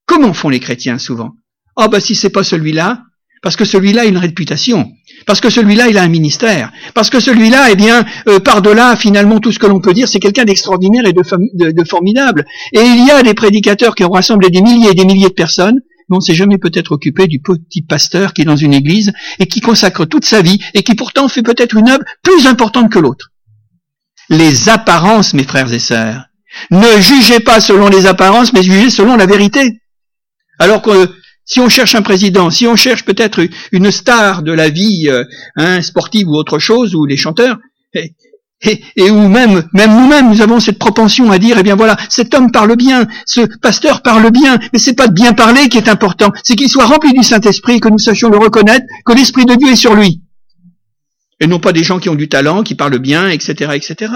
Comment 0.06 0.34
font 0.34 0.50
les 0.50 0.60
chrétiens 0.60 0.98
souvent? 0.98 1.32
Ah 1.78 1.84
oh, 1.86 1.90
bah 1.90 2.00
si 2.00 2.16
c'est 2.16 2.30
pas 2.30 2.44
celui-là, 2.44 3.02
parce 3.42 3.58
que 3.58 3.66
celui-là 3.66 4.04
a 4.04 4.06
une 4.06 4.18
réputation, 4.18 4.92
parce 5.26 5.42
que 5.42 5.50
celui-là 5.50 5.88
il 5.90 5.98
a 5.98 6.04
un 6.04 6.08
ministère, 6.08 6.72
parce 6.94 7.10
que 7.10 7.20
celui-là, 7.20 7.68
eh 7.70 7.76
bien, 7.76 8.06
euh, 8.28 8.40
par-delà 8.40 8.96
finalement 8.96 9.40
tout 9.40 9.52
ce 9.52 9.60
que 9.60 9.68
l'on 9.68 9.82
peut 9.82 9.94
dire, 9.94 10.08
c'est 10.08 10.20
quelqu'un 10.20 10.46
d'extraordinaire 10.46 11.06
et 11.06 11.14
de, 11.14 11.72
de, 11.72 11.84
formidable. 11.84 12.46
Et 12.74 12.80
il 12.82 13.06
y 13.06 13.12
a 13.12 13.22
des 13.24 13.34
prédicateurs 13.34 13.94
qui 13.94 14.04
ont 14.04 14.10
rassemblé 14.10 14.50
des 14.50 14.62
milliers 14.62 14.92
et 14.92 14.94
des 14.96 15.06
milliers 15.06 15.28
de 15.28 15.34
personnes, 15.34 15.80
mais 16.10 16.16
on 16.16 16.20
ne 16.20 16.24
s'est 16.24 16.34
jamais 16.34 16.58
peut-être 16.58 16.94
occupé 16.94 17.28
du 17.28 17.40
petit 17.40 17.82
pasteur 17.82 18.34
qui 18.34 18.42
est 18.42 18.46
dans 18.46 18.56
une 18.56 18.74
église 18.74 19.12
et 19.40 19.48
qui 19.48 19.62
consacre 19.62 20.06
toute 20.06 20.26
sa 20.26 20.42
vie 20.42 20.60
et 20.74 20.84
qui 20.84 20.96
pourtant 20.96 21.28
fait 21.28 21.44
peut-être 21.44 21.76
une 21.76 21.90
œuvre 21.90 22.04
plus 22.24 22.48
importante 22.48 22.92
que 22.92 23.00
l'autre. 23.00 23.32
Les 24.30 24.70
apparences, 24.70 25.34
mes 25.34 25.44
frères 25.44 25.72
et 25.72 25.80
sœurs, 25.80 26.26
ne 26.72 27.00
jugez 27.00 27.42
pas 27.42 27.60
selon 27.60 27.90
les 27.90 28.06
apparences, 28.06 28.54
mais 28.54 28.64
jugez 28.64 28.90
selon 28.90 29.18
la 29.18 29.26
vérité. 29.26 29.82
Alors 30.58 30.82
que 30.82 31.12
si 31.46 31.60
on 31.60 31.70
cherche 31.70 31.96
un 31.96 32.02
président, 32.02 32.50
si 32.50 32.68
on 32.68 32.76
cherche 32.76 33.06
peut-être 33.06 33.48
une 33.72 33.92
star 33.92 34.44
de 34.44 34.52
la 34.52 34.70
vie 34.70 35.08
euh, 35.08 35.24
hein, 35.56 35.82
sportive 35.82 36.28
ou 36.28 36.36
autre 36.36 36.60
chose, 36.60 36.96
ou 36.96 37.06
les 37.06 37.18
chanteurs, 37.18 37.58
et, 37.94 38.82
et, 38.96 39.12
ou 39.12 39.28
même, 39.28 39.68
même 39.74 39.92
nous-mêmes, 39.92 40.30
nous 40.30 40.42
avons 40.42 40.60
cette 40.60 40.80
propension 40.80 41.30
à 41.32 41.38
dire, 41.38 41.58
eh 41.60 41.64
bien 41.64 41.76
voilà, 41.76 41.98
cet 42.10 42.34
homme 42.34 42.52
parle 42.52 42.76
bien, 42.76 43.06
ce 43.26 43.42
pasteur 43.60 44.02
parle 44.02 44.32
bien, 44.32 44.58
mais 44.74 44.80
c'est 44.80 44.96
pas 44.96 45.08
de 45.08 45.14
bien 45.14 45.34
parler 45.34 45.70
qui 45.70 45.78
est 45.78 45.90
important, 45.90 46.32
c'est 46.44 46.56
qu'il 46.56 46.70
soit 46.70 46.86
rempli 46.86 47.14
du 47.14 47.24
Saint-Esprit, 47.24 47.80
que 47.80 47.90
nous 47.90 48.00
sachions 48.00 48.30
le 48.30 48.38
reconnaître, 48.38 48.86
que 49.06 49.14
l'Esprit 49.14 49.46
de 49.46 49.56
Dieu 49.56 49.72
est 49.72 49.76
sur 49.76 49.94
lui. 49.94 50.22
Et 51.42 51.48
non 51.48 51.60
pas 51.60 51.74
des 51.74 51.84
gens 51.84 52.00
qui 52.00 52.10
ont 52.10 52.16
du 52.16 52.30
talent, 52.30 52.64
qui 52.64 52.76
parlent 52.76 52.98
bien, 52.98 53.28
etc., 53.30 53.72
etc. 53.74 54.14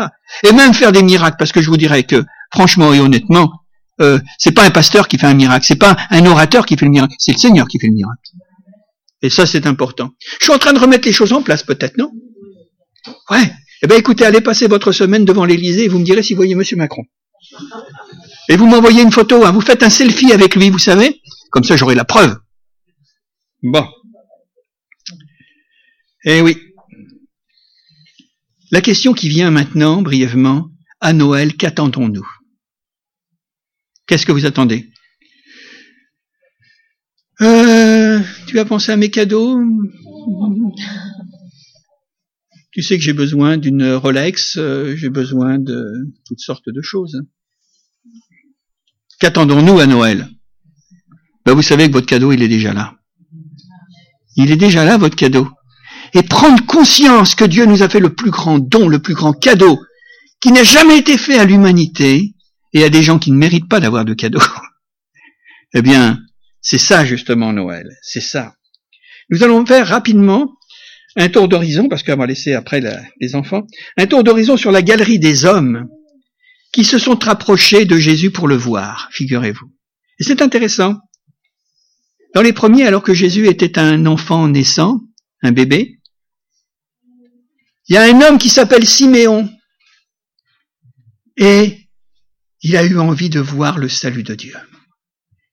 Et 0.47 0.53
même 0.53 0.73
faire 0.73 0.93
des 0.93 1.03
miracles, 1.03 1.35
parce 1.37 1.51
que 1.51 1.61
je 1.61 1.69
vous 1.69 1.77
dirais 1.77 2.03
que, 2.03 2.23
franchement 2.51 2.93
et 2.93 2.99
honnêtement, 2.99 3.51
euh, 4.01 4.19
c'est 4.37 4.51
pas 4.51 4.63
un 4.63 4.71
pasteur 4.71 5.07
qui 5.07 5.17
fait 5.17 5.27
un 5.27 5.33
miracle, 5.33 5.65
c'est 5.65 5.75
pas 5.75 5.97
un 6.09 6.25
orateur 6.25 6.65
qui 6.65 6.77
fait 6.77 6.85
le 6.85 6.91
miracle, 6.91 7.15
c'est 7.17 7.33
le 7.33 7.37
Seigneur 7.37 7.67
qui 7.67 7.79
fait 7.79 7.87
le 7.87 7.93
miracle. 7.93 8.31
Et 9.21 9.29
ça, 9.29 9.45
c'est 9.45 9.67
important. 9.67 10.11
Je 10.39 10.45
suis 10.45 10.53
en 10.53 10.57
train 10.57 10.73
de 10.73 10.79
remettre 10.79 11.07
les 11.07 11.13
choses 11.13 11.33
en 11.33 11.41
place, 11.41 11.63
peut-être, 11.63 11.97
non? 11.97 12.11
Ouais. 13.29 13.51
Eh 13.81 13.87
bien, 13.87 13.97
écoutez, 13.97 14.25
allez 14.25 14.41
passer 14.41 14.67
votre 14.67 14.91
semaine 14.91 15.25
devant 15.25 15.45
l'Élysée 15.45 15.85
et 15.85 15.87
vous 15.87 15.99
me 15.99 16.05
direz 16.05 16.23
si 16.23 16.33
vous 16.33 16.37
voyez 16.37 16.55
Monsieur 16.55 16.77
Macron. 16.77 17.03
Et 18.49 18.57
vous 18.57 18.65
m'envoyez 18.65 19.01
une 19.01 19.11
photo, 19.11 19.45
hein. 19.45 19.51
vous 19.51 19.61
faites 19.61 19.83
un 19.83 19.89
selfie 19.89 20.31
avec 20.33 20.55
lui, 20.55 20.69
vous 20.69 20.79
savez? 20.79 21.21
Comme 21.51 21.63
ça, 21.63 21.77
j'aurai 21.77 21.95
la 21.95 22.05
preuve. 22.05 22.37
Bon. 23.63 23.85
Eh 26.25 26.41
oui. 26.41 26.57
La 28.71 28.81
question 28.81 29.13
qui 29.13 29.29
vient 29.29 29.51
maintenant, 29.51 30.01
brièvement, 30.01 30.67
à 30.99 31.13
Noël, 31.13 31.55
qu'attendons-nous? 31.55 32.27
Qu'est-ce 34.09 34.25
que 34.25 34.31
vous 34.31 34.47
attendez? 34.47 34.89
Euh, 37.41 38.19
Tu 38.47 38.57
as 38.57 38.65
pensé 38.65 38.91
à 38.91 38.97
mes 38.97 39.11
cadeaux? 39.11 39.61
Tu 42.71 42.81
sais 42.81 42.97
que 42.97 43.03
j'ai 43.03 43.13
besoin 43.13 43.57
d'une 43.57 43.93
Rolex, 43.93 44.57
euh, 44.57 44.95
j'ai 44.95 45.09
besoin 45.11 45.59
de 45.59 45.85
toutes 46.25 46.39
sortes 46.39 46.69
de 46.69 46.81
choses. 46.81 47.21
Qu'attendons-nous 49.19 49.79
à 49.79 49.85
Noël? 49.85 50.27
Ben, 51.45 51.53
Vous 51.53 51.61
savez 51.61 51.87
que 51.87 51.93
votre 51.93 52.07
cadeau, 52.07 52.31
il 52.31 52.41
est 52.41 52.47
déjà 52.47 52.73
là. 52.73 52.95
Il 54.37 54.49
est 54.49 54.57
déjà 54.57 54.85
là, 54.85 54.97
votre 54.97 55.15
cadeau. 55.15 55.47
Et 56.15 56.23
prendre 56.23 56.65
conscience 56.65 57.35
que 57.35 57.45
Dieu 57.45 57.67
nous 57.67 57.83
a 57.83 57.89
fait 57.89 57.99
le 57.99 58.15
plus 58.15 58.31
grand 58.31 58.57
don, 58.57 58.87
le 58.87 58.99
plus 58.99 59.13
grand 59.13 59.33
cadeau, 59.33 59.79
qui 60.41 60.51
n'a 60.51 60.63
jamais 60.63 60.97
été 60.97 61.15
fait 61.15 61.37
à 61.37 61.45
l'humanité, 61.45 62.33
et 62.73 62.83
à 62.83 62.89
des 62.89 63.03
gens 63.03 63.19
qui 63.19 63.31
ne 63.31 63.37
méritent 63.37 63.69
pas 63.69 63.79
d'avoir 63.79 64.05
de 64.05 64.13
cadeaux. 64.13 64.41
eh 65.73 65.81
bien, 65.81 66.19
c'est 66.61 66.77
ça 66.77 67.05
justement 67.05 67.53
Noël, 67.53 67.87
c'est 68.01 68.21
ça. 68.21 68.53
Nous 69.29 69.43
allons 69.43 69.65
faire 69.65 69.87
rapidement 69.87 70.55
un 71.15 71.29
tour 71.29 71.47
d'horizon, 71.47 71.89
parce 71.89 72.03
qu'on 72.03 72.15
va 72.15 72.25
laisser 72.25 72.53
après 72.53 72.81
les 73.19 73.35
enfants, 73.35 73.65
un 73.97 74.05
tour 74.05 74.23
d'horizon 74.23 74.57
sur 74.57 74.71
la 74.71 74.81
galerie 74.81 75.19
des 75.19 75.45
hommes 75.45 75.87
qui 76.71 76.85
se 76.85 76.99
sont 76.99 77.15
rapprochés 77.15 77.85
de 77.85 77.97
Jésus 77.97 78.31
pour 78.31 78.47
le 78.47 78.55
voir, 78.55 79.09
figurez-vous. 79.11 79.71
Et 80.19 80.23
c'est 80.23 80.41
intéressant. 80.41 80.97
Dans 82.35 82.41
les 82.41 82.53
premiers, 82.53 82.85
alors 82.85 83.01
que 83.01 83.13
Jésus 83.13 83.47
était 83.47 83.79
un 83.79 84.05
enfant 84.05 84.47
naissant, 84.47 85.01
un 85.41 85.51
bébé, 85.51 85.99
il 87.87 87.95
y 87.95 87.97
a 87.97 88.03
un 88.03 88.21
homme 88.21 88.37
qui 88.37 88.49
s'appelle 88.49 88.87
Siméon. 88.87 89.49
Et 91.37 91.88
il 92.61 92.75
a 92.77 92.85
eu 92.85 92.97
envie 92.97 93.29
de 93.29 93.39
voir 93.39 93.77
le 93.77 93.89
salut 93.89 94.23
de 94.23 94.35
Dieu. 94.35 94.55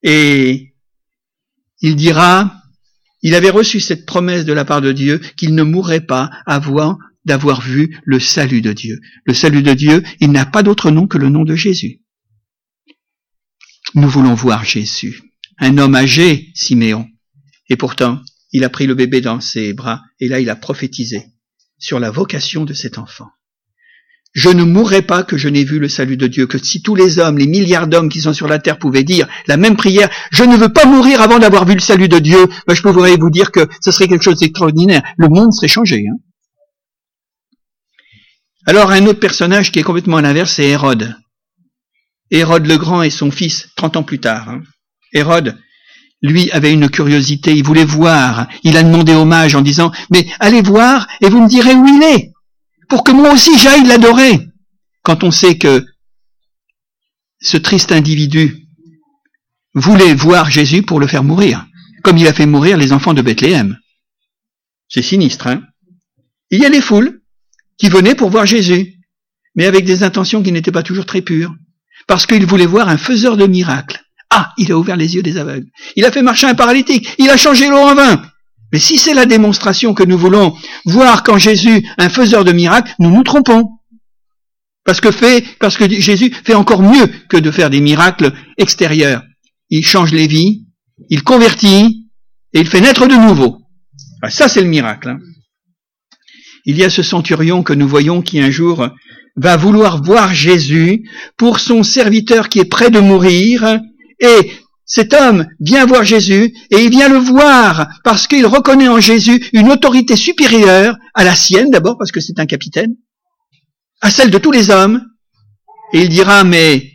Et 0.03 0.75
il 1.81 1.97
dira, 1.97 2.62
il 3.23 3.35
avait 3.35 3.51
reçu 3.51 3.81
cette 3.81 4.07
promesse 4.07 4.45
de 4.45 4.53
la 4.53 4.64
part 4.64 4.81
de 4.81 4.92
Dieu 4.92 5.19
qu'il 5.37 5.55
ne 5.55 5.62
mourrait 5.62 6.07
pas 6.07 6.31
avant 6.47 6.99
d'avoir 7.25 7.61
vu 7.61 7.99
le 8.05 8.21
salut 8.21 8.62
de 8.62 8.73
Dieu. 8.73 9.01
Le 9.25 9.35
salut 9.35 9.62
de 9.62 9.75
Dieu, 9.75 10.03
il 10.21 10.31
n'a 10.31 10.47
pas 10.47 10.62
d'autre 10.62 10.90
nom 10.90 11.07
que 11.07 11.19
le 11.19 11.29
nom 11.29 11.45
de 11.45 11.57
Jésus. 11.57 12.03
Nous 13.95 14.09
voulons 14.09 14.35
voir 14.35 14.64
Jésus, 14.64 15.23
un 15.59 15.79
homme 15.79 15.95
âgé, 15.95 16.51
Siméon. 16.55 17.09
Et 17.69 17.77
pourtant, 17.77 18.21
il 18.53 18.64
a 18.64 18.71
pris 18.71 18.87
le 18.87 18.95
bébé 18.95 19.21
dans 19.21 19.40
ses 19.40 19.73
bras 19.73 20.03
et 20.21 20.29
là 20.29 20.40
il 20.40 20.51
a 20.51 20.57
prophétisé 20.57 21.25
sur 21.79 21.99
la 21.99 22.11
vocation 22.11 22.64
de 22.64 22.73
cet 22.73 22.99
enfant 22.99 23.29
je 24.37 24.51
ne 24.51 24.64
mourrai 24.64 25.01
pas 25.01 25.22
que 25.22 25.38
je 25.38 25.49
n'ai 25.49 25.64
vu 25.64 25.79
le 25.79 25.88
salut 25.88 26.18
de 26.18 26.27
Dieu, 26.27 26.46
que 26.46 26.59
si 26.59 26.83
tous 26.83 26.94
les 26.94 27.18
hommes, 27.18 27.38
les 27.38 27.46
milliards 27.46 27.87
d'hommes 27.87 28.11
qui 28.11 28.20
sont 28.20 28.35
sur 28.35 28.49
la 28.49 28.59
terre 28.59 28.79
pouvaient 28.79 29.03
dire 29.03 29.27
la 29.46 29.57
même 29.57 29.77
prière, 29.77 30.11
je 30.31 30.44
ne 30.44 30.59
veux 30.59 30.68
pas 30.68 30.85
mourir 30.85 31.22
avant 31.22 31.38
d'avoir 31.38 31.64
vu 31.64 31.72
le 31.72 31.81
salut 31.81 32.09
de 32.09 32.18
Dieu, 32.18 32.46
ben 32.68 32.75
je 32.75 32.83
pourrais 32.83 33.16
vous 33.16 33.31
dire 33.31 33.51
que 33.51 33.66
ce 33.81 33.90
serait 33.90 34.09
quelque 34.09 34.22
chose 34.22 34.38
d'extraordinaire. 34.38 35.03
Le 35.16 35.29
monde 35.29 35.55
serait 35.55 35.68
changé. 35.68 36.05
Hein. 36.07 36.18
Alors 38.66 38.90
un 38.90 39.07
autre 39.07 39.20
personnage 39.20 39.72
qui 39.72 39.79
est 39.79 39.83
complètement 39.83 40.18
à 40.18 40.22
l'inverse, 40.22 40.53
c'est 40.53 40.68
Hérode. 40.68 41.16
Hérode 42.31 42.66
le 42.66 42.77
Grand 42.77 43.03
et 43.03 43.11
son 43.11 43.31
fils, 43.31 43.70
30 43.77 43.96
ans 43.96 44.03
plus 44.03 44.18
tard. 44.18 44.51
Hein. 44.51 44.61
Hérode, 45.14 45.57
lui, 46.20 46.51
avait 46.51 46.75
une 46.75 46.90
curiosité, 46.90 47.55
il 47.55 47.64
voulait 47.64 47.87
voir, 47.87 48.49
il 48.64 48.77
a 48.77 48.83
demandé 48.83 49.14
hommage 49.14 49.55
en 49.55 49.62
disant, 49.62 49.92
mais 50.11 50.27
allez 50.40 50.61
voir 50.61 51.09
et 51.22 51.31
vous 51.31 51.40
me 51.42 51.49
direz 51.49 51.72
où 51.72 51.87
il 51.87 52.03
est 52.03 52.33
pour 52.88 53.05
que 53.05 53.12
moi 53.12 53.33
aussi 53.33 53.59
j'aille 53.59 53.87
l'adorer. 53.87 54.49
Quand 55.03 55.25
on 55.25 55.31
sait 55.31 55.59
que 55.59 55.85
ce 57.40 57.57
triste 57.57 57.92
individu 57.92 58.66
voulait 59.75 60.14
voir 60.14 60.51
Jésus 60.51 60.83
pour 60.83 61.01
le 61.01 61.07
faire 61.07 61.25
mourir, 61.25 61.66
comme 62.03 62.18
il 62.18 62.27
a 62.27 62.33
fait 62.33 62.46
mourir 62.46 62.77
les 62.77 62.92
enfants 62.92 63.14
de 63.14 63.22
Bethléem. 63.22 63.79
C'est 64.88 65.03
sinistre, 65.03 65.49
hein 65.49 65.62
Il 66.51 66.61
y 66.61 66.66
a 66.66 66.68
les 66.68 66.81
foules 66.81 67.20
qui 67.79 67.88
venaient 67.88 68.14
pour 68.14 68.31
voir 68.31 68.46
Jésus, 68.46 68.94
mais 69.55 69.66
avec 69.66 69.85
des 69.85 70.03
intentions 70.03 70.42
qui 70.42 70.53
n'étaient 70.53 70.72
pas 70.72 70.83
toujours 70.83 71.07
très 71.07 71.22
pures, 71.22 71.55
parce 72.07 72.27
qu'ils 72.27 72.46
voulaient 72.46 72.66
voir 72.66 72.88
un 72.88 72.96
faiseur 72.96 73.37
de 73.37 73.46
miracles. 73.46 74.01
Ah, 74.31 74.53
il 74.59 74.72
a 74.72 74.79
ouvert 74.79 74.96
les 74.96 75.14
yeux 75.14 75.22
des 75.22 75.37
aveugles. 75.37 75.68
Il 75.94 76.05
a 76.05 76.12
fait 76.12 76.22
marcher 76.22 76.46
un 76.46 76.55
paralytique. 76.55 77.14
Il 77.18 77.31
a 77.31 77.37
changé 77.37 77.68
l'eau 77.68 77.79
en 77.79 77.94
vin. 77.94 78.22
Mais 78.72 78.79
si 78.79 78.98
c'est 78.98 79.14
la 79.14 79.26
démonstration 79.26 79.94
que 79.94 80.02
nous 80.02 80.18
voulons 80.18 80.55
voir 80.85 81.22
quand 81.22 81.38
Jésus, 81.38 81.87
un 81.98 82.09
faiseur 82.09 82.44
de 82.44 82.52
miracles, 82.52 82.94
nous 82.98 83.11
nous 83.11 83.22
trompons. 83.22 83.68
Parce 84.85 85.00
que 85.00 85.11
fait, 85.11 85.44
parce 85.59 85.76
que 85.76 85.88
Jésus 85.88 86.33
fait 86.33 86.55
encore 86.55 86.83
mieux 86.83 87.07
que 87.29 87.37
de 87.37 87.50
faire 87.50 87.70
des 87.70 87.81
miracles 87.81 88.33
extérieurs. 88.57 89.22
Il 89.70 89.85
change 89.85 90.12
les 90.12 90.26
vies, 90.26 90.64
il 91.11 91.22
convertit 91.22 92.09
et 92.52 92.61
il 92.61 92.66
fait 92.66 92.81
naître 92.81 93.07
de 93.07 93.14
nouveau. 93.14 93.59
Ah, 94.22 94.31
ça, 94.31 94.48
c'est 94.48 94.62
le 94.62 94.68
miracle. 94.68 95.11
Hein. 95.11 95.18
Il 96.64 96.79
y 96.79 96.85
a 96.85 96.90
ce 96.90 97.02
centurion 97.02 97.62
que 97.62 97.72
nous 97.72 97.88
voyons 97.88 98.22
qui 98.22 98.40
un 98.40 98.50
jour 98.50 98.88
va 99.37 99.57
vouloir 99.57 100.02
voir 100.02 100.35
Jésus 100.35 101.09
pour 101.37 101.61
son 101.61 101.83
serviteur 101.83 102.48
qui 102.48 102.61
est 102.61 102.64
près 102.64 102.90
de 102.90 103.00
mourir 103.00 103.79
et 104.20 104.50
cet 104.87 105.12
homme 105.14 105.46
vient 105.59 105.85
voir 105.85 106.05
Jésus 106.05 106.55
et 106.70 106.85
il 106.85 106.90
vient 106.90 107.09
le 107.09 107.18
voir 107.18 107.88
parce 108.05 108.29
qu'il 108.29 108.46
reconnaît 108.46 108.88
en 108.88 109.01
Jésus 109.01 109.44
une 109.53 109.70
autorité 109.70 110.14
supérieure 110.14 110.96
à 111.12 111.25
la 111.25 111.35
sienne 111.35 111.70
d'abord 111.70 111.99
parce 111.99 112.12
que 112.12 112.20
c'est 112.20 112.38
un 112.38 112.46
capitaine, 112.46 112.94
à 114.01 114.11
celle 114.11 114.31
de 114.31 114.38
tous 114.38 114.53
les 114.53 114.70
hommes. 114.70 115.03
Et 115.92 116.03
il 116.03 116.09
dira, 116.09 116.44
mais 116.44 116.92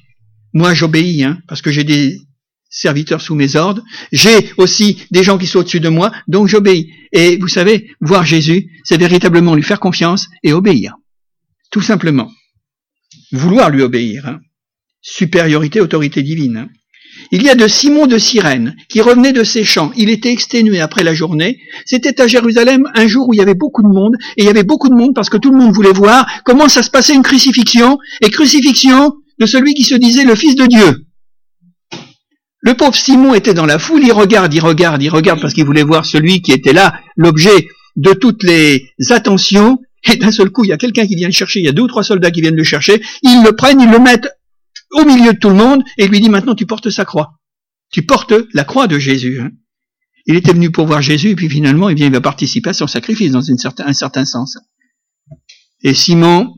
moi 0.54 0.73
j'obéis 0.73 1.25
hein, 1.25 1.39
parce 1.49 1.62
que 1.62 1.71
j'ai 1.71 1.84
des 1.84 2.17
serviteurs 2.69 3.21
sous 3.21 3.36
mes 3.36 3.58
ordres, 3.58 3.84
j'ai 4.13 4.54
aussi 4.56 5.06
des 5.12 5.23
gens 5.23 5.38
qui 5.38 5.45
sont 5.45 5.60
au-dessus 5.60 5.82
de 5.82 5.89
moi, 5.89 6.13
donc 6.30 6.47
j'obéis. 6.47 6.93
Et 7.12 7.38
vous 7.38 7.49
savez, 7.49 7.91
voir 7.99 8.25
Jésus, 8.25 8.69
c'est 8.86 8.97
véritablement 8.97 9.54
lui 9.54 9.63
faire 9.63 9.82
confiance 9.82 10.30
et 10.43 10.54
obéir. 10.54 10.95
Tout 11.69 11.82
simplement. 11.82 12.32
Vouloir 13.34 13.69
lui 13.69 13.82
obéir. 13.82 14.25
Hein. 14.25 14.39
Supériorité, 15.01 15.82
autorité 15.82 16.23
divine. 16.23 16.58
Hein. 16.58 16.69
Il 17.34 17.44
y 17.44 17.50
a 17.50 17.56
de 17.56 17.65
Simon 17.67 18.08
de 18.08 18.17
Cyrène 18.17 18.76
qui 18.89 19.00
revenait 19.00 19.32
de 19.32 19.44
ses 19.44 19.63
champs. 19.63 19.91
Il 19.96 20.10
était 20.10 20.32
exténué 20.32 20.82
après 20.82 21.04
la 21.04 21.13
journée. 21.13 21.60
C'était 21.86 22.20
à 22.20 22.28
Jérusalem 22.28 22.84
un 22.94 23.08
jour 23.08 23.30
où 23.30 23.34
il 23.34 23.38
y 23.38 23.41
avait 23.41 23.56
beaucoup 23.56 23.84
de 23.84 23.88
monde. 23.88 24.15
Et 24.36 24.44
il 24.44 24.46
y 24.46 24.50
avait 24.50 24.63
beaucoup 24.63 24.89
de 24.89 24.96
monde 24.96 25.15
parce 25.15 25.30
que 25.30 25.38
tout 25.38 25.52
le 25.52 25.58
monde 25.58 25.74
voulait 25.74 25.94
voir 25.94 26.28
comment 26.44 26.67
ça 26.67 26.84
se 26.84 26.89
passait 26.89 27.13
une 27.13 27.24
crucifixion. 27.24 28.00
Et 28.22 28.30
crucifixion 28.30 29.13
de 29.39 29.46
celui 29.46 29.74
qui 29.74 29.86
se 29.86 29.96
disait 29.96 30.26
le 30.26 30.36
Fils 30.36 30.56
de 30.56 30.65
Dieu. 30.65 31.06
Le 32.60 32.74
pauvre 32.74 32.96
Simon 32.96 33.34
était 33.34 33.54
dans 33.54 33.65
la 33.65 33.80
foule. 33.80 34.04
Il 34.04 34.12
regarde, 34.12 34.54
il 34.54 34.60
regarde, 34.60 35.02
il 35.02 35.10
regarde 35.10 35.39
parce 35.39 35.54
qu'il 35.54 35.65
voulait 35.65 35.84
voir 35.84 36.06
celui 36.06 36.41
qui 36.41 36.52
était 36.52 36.74
là, 36.74 36.96
l'objet 37.15 37.67
de 37.96 38.12
toutes 38.12 38.44
les 38.44 38.89
attentions. 39.10 39.80
Et 40.12 40.17
d'un 40.17 40.32
seul 40.32 40.50
coup, 40.50 40.65
il 40.65 40.70
y 40.70 40.74
a 40.74 40.78
quelqu'un 40.78 41.08
qui 41.08 41.15
vient 41.15 41.30
le 41.30 41.34
chercher. 41.34 41.60
Il 41.60 41.65
y 41.65 41.70
a 41.70 41.72
deux 41.72 41.84
ou 41.84 41.88
trois 41.88 42.04
soldats 42.04 42.32
qui 42.32 42.41
viennent 42.41 42.56
le 42.56 42.63
chercher. 42.63 43.02
Ils 43.24 43.41
le 43.44 43.54
prennent, 43.56 43.80
ils 43.80 43.89
le 43.89 44.00
mettent 44.00 44.28
au 44.91 45.06
milieu 45.06 45.34
de 45.34 45.38
tout 45.39 45.49
le 45.49 45.56
monde 45.56 45.84
et 45.97 46.08
lui 46.08 46.19
dit 46.19 46.30
maintenant 46.30 46.56
tu 46.56 46.65
portes 46.65 46.89
sa 46.89 47.06
croix. 47.06 47.39
Tu 47.91 48.04
portes 48.04 48.34
la 48.54 48.63
croix 48.63 48.88
de 48.88 48.99
Jésus. 48.99 49.41
Hein. 49.41 49.51
Il 50.25 50.36
était 50.36 50.54
venu 50.54 50.71
pour 50.71 50.86
voir 50.86 51.01
Jésus 51.01 51.30
et 51.30 51.36
puis 51.36 51.49
finalement 51.49 51.89
eh 51.89 51.95
bien, 51.95 52.08
il 52.08 52.12
va 52.12 52.21
participer 52.21 52.69
à 52.69 52.73
son 52.73 52.88
sacrifice 52.88 53.32
dans 53.32 53.49
un 53.51 53.93
certain 53.93 54.25
sens. 54.25 54.58
Et 55.84 55.93
Simon, 55.93 56.56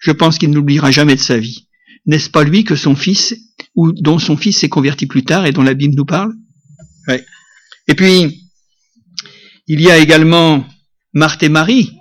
je 0.00 0.12
pense 0.12 0.38
qu'il 0.38 0.50
n'oubliera 0.50 0.90
jamais 0.90 1.14
de 1.14 1.20
sa 1.20 1.38
vie. 1.38 1.68
N'est-ce 2.06 2.30
pas 2.30 2.44
lui 2.44 2.64
que 2.64 2.76
son 2.76 2.96
fils, 2.96 3.34
ou 3.74 3.92
dont 3.92 4.18
son 4.18 4.36
fils 4.36 4.58
s'est 4.58 4.68
converti 4.68 5.06
plus 5.06 5.24
tard 5.24 5.46
et 5.46 5.52
dont 5.52 5.62
la 5.62 5.74
Bible 5.74 5.94
nous 5.94 6.04
parle? 6.04 6.32
Et 7.88 7.94
puis, 7.94 8.48
il 9.66 9.80
y 9.80 9.90
a 9.90 9.98
également 9.98 10.64
Marthe 11.12 11.42
et 11.42 11.48
Marie, 11.48 11.92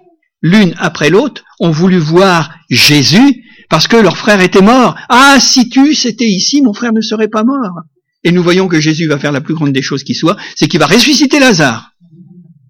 l'une 0.41 0.73
après 0.77 1.10
l'autre, 1.10 1.43
ont 1.60 1.71
voulu 1.71 1.97
voir 1.97 2.54
Jésus 2.69 3.43
parce 3.69 3.88
que 3.88 3.95
leur 3.95 4.17
frère 4.17 4.41
était 4.41 4.62
mort. 4.62 4.95
Ah, 5.10 5.38
si 5.39 5.69
tu 5.69 5.91
étais 5.91 6.25
ici, 6.25 6.62
mon 6.62 6.73
frère 6.73 6.93
ne 6.93 7.01
serait 7.01 7.30
pas 7.30 7.43
mort. 7.43 7.82
Et 8.23 8.32
nous 8.32 8.43
voyons 8.43 8.67
que 8.67 8.80
Jésus 8.80 9.08
va 9.08 9.17
faire 9.17 9.32
la 9.32 9.41
plus 9.41 9.54
grande 9.54 9.73
des 9.73 9.82
choses 9.82 10.04
qui 10.04 10.13
soit, 10.13 10.38
c'est 10.56 10.67
qu'il 10.67 10.80
va 10.80 10.88
ressusciter 10.88 11.39
Lazare. 11.39 11.91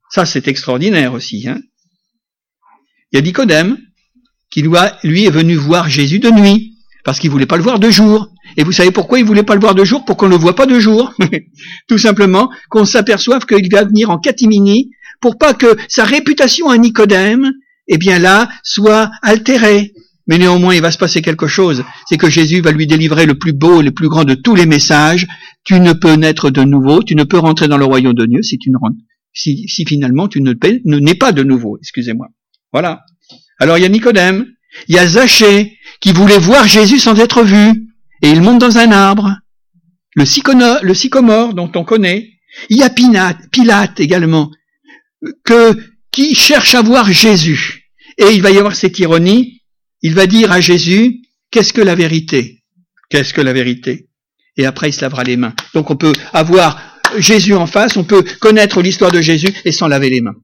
Ça, 0.10 0.25
c'est 0.25 0.47
extraordinaire 0.47 1.13
aussi. 1.13 1.47
Hein 1.47 1.60
Il 3.12 3.17
y 3.17 3.19
a 3.19 3.21
Nicodème 3.21 3.77
qui, 4.49 4.62
lui, 4.62 5.25
est 5.25 5.31
venu 5.31 5.55
voir 5.55 5.89
Jésus 5.89 6.19
de 6.19 6.29
nuit, 6.29 6.70
parce 7.03 7.19
qu'il 7.19 7.29
voulait 7.29 7.45
pas 7.45 7.57
le 7.57 7.63
voir 7.63 7.79
de 7.79 7.89
jour. 7.89 8.29
Et 8.57 8.63
vous 8.63 8.71
savez 8.71 8.91
pourquoi 8.91 9.19
il 9.19 9.25
voulait 9.25 9.43
pas 9.43 9.55
le 9.55 9.61
voir 9.61 9.75
de 9.75 9.83
jour 9.83 10.05
Pour 10.05 10.17
qu'on 10.17 10.27
ne 10.27 10.31
le 10.31 10.37
voit 10.37 10.55
pas 10.55 10.65
de 10.65 10.79
jour. 10.79 11.13
Tout 11.87 11.97
simplement, 11.97 12.49
qu'on 12.69 12.85
s'aperçoive 12.85 13.45
qu'il 13.45 13.71
va 13.71 13.83
venir 13.85 14.09
en 14.09 14.17
catimini, 14.17 14.91
pour 15.19 15.37
pas 15.37 15.53
que 15.53 15.77
sa 15.87 16.03
réputation 16.03 16.69
à 16.69 16.77
Nicodème, 16.77 17.51
eh 17.87 17.97
bien 17.97 18.19
là, 18.19 18.49
soit 18.63 19.11
altérée. 19.21 19.93
Mais 20.27 20.37
néanmoins, 20.37 20.75
il 20.75 20.81
va 20.81 20.91
se 20.91 20.97
passer 20.97 21.21
quelque 21.21 21.47
chose. 21.47 21.83
C'est 22.07 22.17
que 22.17 22.29
Jésus 22.29 22.61
va 22.61 22.71
lui 22.71 22.87
délivrer 22.87 23.25
le 23.25 23.35
plus 23.37 23.53
beau 23.53 23.81
et 23.81 23.83
le 23.83 23.91
plus 23.91 24.07
grand 24.07 24.23
de 24.23 24.35
tous 24.35 24.55
les 24.55 24.65
messages. 24.65 25.27
Tu 25.63 25.79
ne 25.79 25.93
peux 25.93 26.13
naître 26.13 26.49
de 26.49 26.63
nouveau, 26.63 27.03
tu 27.03 27.15
ne 27.15 27.23
peux 27.23 27.39
rentrer 27.39 27.67
dans 27.67 27.77
le 27.77 27.85
royaume 27.85 28.13
de 28.13 28.25
Dieu 28.25 28.41
si 28.41 28.57
tu 28.57 28.69
ne 28.69 28.77
si, 29.33 29.67
si 29.67 29.85
finalement 29.85 30.27
tu 30.27 30.41
ne, 30.41 30.53
ne 30.85 30.99
nais 30.99 31.15
pas 31.15 31.31
de 31.31 31.43
nouveau. 31.43 31.77
Excusez-moi. 31.79 32.27
Voilà. 32.71 33.03
Alors 33.59 33.77
il 33.77 33.81
y 33.81 33.85
a 33.85 33.89
Nicodème, 33.89 34.45
il 34.87 34.95
y 34.95 34.99
a 34.99 35.05
Zachée 35.05 35.77
qui 36.01 36.11
voulait 36.11 36.39
voir 36.39 36.67
Jésus 36.67 36.99
sans 36.99 37.19
être 37.19 37.43
vu, 37.43 37.87
et 38.21 38.29
il 38.29 38.41
monte 38.41 38.59
dans 38.59 38.77
un 38.77 38.91
arbre. 38.91 39.37
Le, 40.15 40.25
sycomore 40.25 41.53
dont 41.53 41.71
on 41.75 41.83
connaît. 41.83 42.29
Il 42.69 42.77
y 42.77 42.83
a 42.83 42.89
Pilate, 42.89 43.49
Pilate 43.51 43.99
également, 43.99 44.51
que, 45.45 45.77
qui 46.11 46.35
cherche 46.35 46.75
à 46.75 46.81
voir 46.81 47.11
Jésus. 47.11 47.91
Et 48.17 48.31
il 48.33 48.41
va 48.41 48.51
y 48.51 48.57
avoir 48.57 48.75
cette 48.75 48.99
ironie, 48.99 49.61
il 50.01 50.13
va 50.13 50.27
dire 50.27 50.51
à 50.51 50.59
Jésus, 50.59 51.21
qu'est-ce 51.49 51.71
que 51.71 51.81
la 51.81 51.95
vérité? 51.95 52.63
Qu'est-ce 53.09 53.33
que 53.33 53.41
la 53.41 53.53
vérité? 53.53 54.09
Et 54.57 54.65
après, 54.65 54.89
il 54.89 54.93
se 54.93 55.01
lavera 55.01 55.23
les 55.23 55.37
mains. 55.37 55.55
Donc 55.73 55.89
on 55.91 55.95
peut 55.95 56.13
avoir 56.33 56.99
Jésus 57.17 57.53
en 57.53 57.67
face, 57.67 57.95
on 57.95 58.03
peut 58.03 58.23
connaître 58.39 58.81
l'histoire 58.81 59.11
de 59.11 59.21
Jésus 59.21 59.53
et 59.63 59.71
s'en 59.71 59.87
laver 59.87 60.09
les 60.09 60.21
mains. 60.21 60.35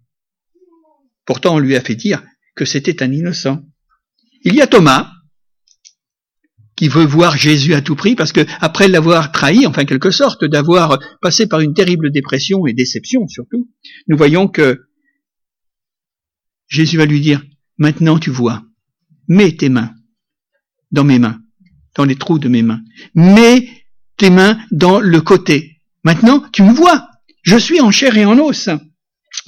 Pourtant, 1.26 1.56
on 1.56 1.60
lui 1.60 1.76
a 1.76 1.82
fait 1.82 1.96
dire 1.96 2.24
que 2.56 2.66
c'était 2.66 3.04
un 3.04 3.12
innocent. 3.12 3.62
Il 4.44 4.56
y 4.56 4.62
a 4.62 4.68
Thomas, 4.68 5.12
qui 6.78 6.88
veut 6.88 7.06
voir 7.06 7.36
Jésus 7.36 7.74
à 7.74 7.82
tout 7.82 7.96
prix, 7.96 8.16
parce 8.16 8.32
que 8.32 8.46
après 8.62 8.88
l'avoir 8.88 9.34
trahi, 9.34 9.66
enfin 9.66 9.84
quelque 9.84 10.12
sorte, 10.12 10.46
d'avoir 10.46 11.00
passé 11.22 11.48
par 11.48 11.60
une 11.60 11.74
terrible 11.74 12.12
dépression 12.12 12.66
et 12.68 12.74
déception 12.74 13.28
surtout, 13.28 13.68
nous 14.08 14.16
voyons 14.16 14.48
que 14.48 14.80
Jésus 16.70 16.98
va 16.98 17.06
lui 17.06 17.20
dire, 17.20 17.44
maintenant 17.78 18.20
tu 18.20 18.30
vois, 18.30 18.64
Mets 19.28 19.58
tes 19.58 19.70
mains 19.70 19.94
dans 20.92 21.04
mes 21.04 21.20
mains, 21.20 21.40
dans 21.96 22.06
les 22.06 22.16
trous 22.16 22.40
de 22.40 22.48
mes 22.48 22.62
mains. 22.62 22.82
Mets 23.14 23.68
tes 24.16 24.30
mains 24.30 24.58
dans 24.72 25.00
le 25.00 25.22
côté. 25.22 25.82
Maintenant, 26.04 26.44
tu 26.54 26.64
me 26.64 26.72
vois. 26.72 27.10
Je 27.44 27.58
suis 27.58 27.82
en 27.82 27.92
chair 27.92 28.18
et 28.18 28.26
en 28.26 28.40
os, 28.40 28.70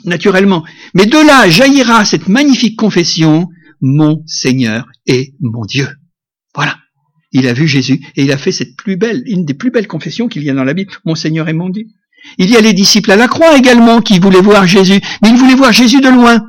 naturellement. 0.03 0.65
Mais 0.93 1.05
de 1.05 1.17
là 1.17 1.49
jaillira 1.49 2.03
cette 2.03 2.27
magnifique 2.27 2.77
confession, 2.77 3.47
mon 3.81 4.23
Seigneur 4.25 4.85
et 5.05 5.33
mon 5.39 5.65
Dieu. 5.65 5.87
Voilà. 6.53 6.77
Il 7.31 7.47
a 7.47 7.53
vu 7.53 7.67
Jésus 7.67 8.01
et 8.15 8.23
il 8.23 8.31
a 8.31 8.37
fait 8.37 8.51
cette 8.51 8.75
plus 8.75 8.97
belle, 8.97 9.23
une 9.25 9.45
des 9.45 9.53
plus 9.53 9.71
belles 9.71 9.87
confessions 9.87 10.27
qu'il 10.27 10.43
y 10.43 10.49
a 10.49 10.53
dans 10.53 10.63
la 10.63 10.73
Bible, 10.73 10.91
mon 11.05 11.15
Seigneur 11.15 11.47
et 11.47 11.53
mon 11.53 11.69
Dieu. 11.69 11.85
Il 12.37 12.49
y 12.49 12.57
a 12.57 12.61
les 12.61 12.73
disciples 12.73 13.11
à 13.11 13.15
la 13.15 13.27
croix 13.27 13.57
également 13.57 14.01
qui 14.01 14.19
voulaient 14.19 14.41
voir 14.41 14.67
Jésus, 14.67 14.99
mais 15.21 15.29
ils 15.29 15.37
voulaient 15.37 15.55
voir 15.55 15.71
Jésus 15.71 16.01
de 16.01 16.09
loin. 16.09 16.45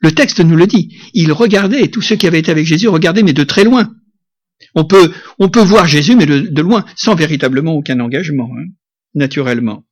Le 0.00 0.12
texte 0.12 0.40
nous 0.40 0.56
le 0.56 0.66
dit. 0.66 0.96
Il 1.14 1.32
regardait, 1.32 1.88
tous 1.88 2.02
ceux 2.02 2.16
qui 2.16 2.26
avaient 2.26 2.40
été 2.40 2.50
avec 2.50 2.66
Jésus 2.66 2.88
regardaient, 2.88 3.22
mais 3.22 3.32
de 3.32 3.44
très 3.44 3.64
loin. 3.64 3.94
On 4.74 4.84
peut, 4.84 5.12
on 5.38 5.48
peut 5.48 5.62
voir 5.62 5.86
Jésus, 5.86 6.16
mais 6.16 6.26
de, 6.26 6.62
loin, 6.62 6.84
sans 6.96 7.14
véritablement 7.14 7.74
aucun 7.74 8.00
engagement, 8.00 8.50
hein, 8.58 8.66
naturellement. 9.14 9.84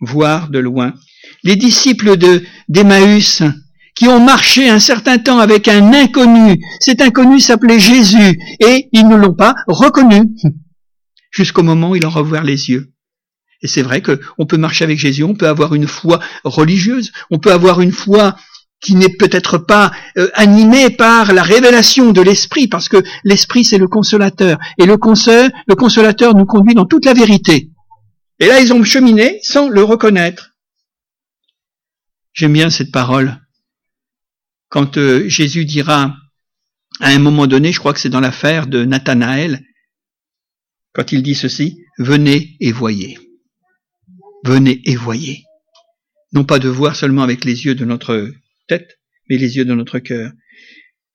Voir 0.00 0.48
de 0.48 0.58
loin. 0.58 0.94
Les 1.44 1.56
disciples 1.56 2.16
de 2.16 2.42
d'Emmaüs, 2.68 3.42
qui 3.94 4.08
ont 4.08 4.24
marché 4.24 4.68
un 4.68 4.78
certain 4.78 5.18
temps 5.18 5.38
avec 5.38 5.68
un 5.68 5.92
inconnu, 5.92 6.58
cet 6.80 7.00
inconnu 7.00 7.40
s'appelait 7.40 7.78
Jésus, 7.78 8.38
et 8.60 8.88
ils 8.92 9.06
ne 9.06 9.16
l'ont 9.16 9.34
pas 9.34 9.54
reconnu, 9.66 10.30
jusqu'au 11.30 11.62
moment 11.62 11.90
où 11.90 11.96
il 11.96 12.06
en 12.06 12.10
revoit 12.10 12.42
les 12.42 12.70
yeux. 12.70 12.92
Et 13.62 13.68
c'est 13.68 13.82
vrai 13.82 14.02
qu'on 14.02 14.46
peut 14.46 14.56
marcher 14.56 14.84
avec 14.84 14.98
Jésus, 14.98 15.22
on 15.22 15.34
peut 15.34 15.46
avoir 15.46 15.74
une 15.74 15.86
foi 15.86 16.20
religieuse, 16.42 17.12
on 17.30 17.38
peut 17.38 17.52
avoir 17.52 17.80
une 17.80 17.92
foi 17.92 18.34
qui 18.80 18.96
n'est 18.96 19.14
peut-être 19.16 19.58
pas 19.58 19.92
euh, 20.18 20.28
animé 20.34 20.90
par 20.90 21.32
la 21.32 21.44
révélation 21.44 22.10
de 22.10 22.20
l'esprit, 22.20 22.66
parce 22.66 22.88
que 22.88 23.02
l'esprit 23.22 23.64
c'est 23.64 23.78
le 23.78 23.86
consolateur, 23.86 24.58
et 24.78 24.86
le 24.86 24.96
consolateur 24.96 26.34
nous 26.34 26.46
conduit 26.46 26.74
dans 26.74 26.86
toute 26.86 27.04
la 27.04 27.14
vérité. 27.14 27.70
Et 28.40 28.46
là, 28.48 28.60
ils 28.60 28.72
ont 28.72 28.82
cheminé 28.82 29.38
sans 29.42 29.68
le 29.68 29.84
reconnaître. 29.84 30.56
J'aime 32.32 32.54
bien 32.54 32.70
cette 32.70 32.90
parole. 32.90 33.41
Quand 34.72 34.96
euh, 34.96 35.28
Jésus 35.28 35.66
dira, 35.66 36.16
à 37.00 37.08
un 37.08 37.18
moment 37.18 37.46
donné, 37.46 37.72
je 37.72 37.78
crois 37.78 37.92
que 37.92 38.00
c'est 38.00 38.08
dans 38.08 38.20
l'affaire 38.20 38.66
de 38.66 38.86
Nathanaël, 38.86 39.62
quand 40.94 41.12
il 41.12 41.22
dit 41.22 41.34
ceci, 41.34 41.76
venez 41.98 42.56
et 42.58 42.72
voyez. 42.72 43.18
Venez 44.46 44.80
et 44.86 44.96
voyez. 44.96 45.44
Non 46.32 46.44
pas 46.44 46.58
de 46.58 46.70
voir 46.70 46.96
seulement 46.96 47.22
avec 47.22 47.44
les 47.44 47.66
yeux 47.66 47.74
de 47.74 47.84
notre 47.84 48.32
tête, 48.66 48.98
mais 49.28 49.36
les 49.36 49.58
yeux 49.58 49.66
de 49.66 49.74
notre 49.74 49.98
cœur. 49.98 50.32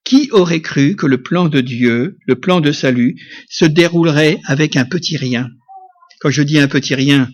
Qui 0.03 0.29
aurait 0.29 0.61
cru 0.61 0.95
que 0.95 1.07
le 1.07 1.23
plan 1.23 1.49
de 1.49 1.59
Dieu, 1.59 2.19
le 2.27 2.39
plan 2.39 2.61
de 2.61 2.71
salut, 2.71 3.19
se 3.49 3.65
déroulerait 3.65 4.37
avec 4.45 4.75
un 4.75 4.85
petit 4.85 5.17
rien? 5.17 5.49
Quand 6.19 6.29
je 6.29 6.43
dis 6.43 6.59
un 6.59 6.67
petit 6.67 6.93
rien, 6.93 7.27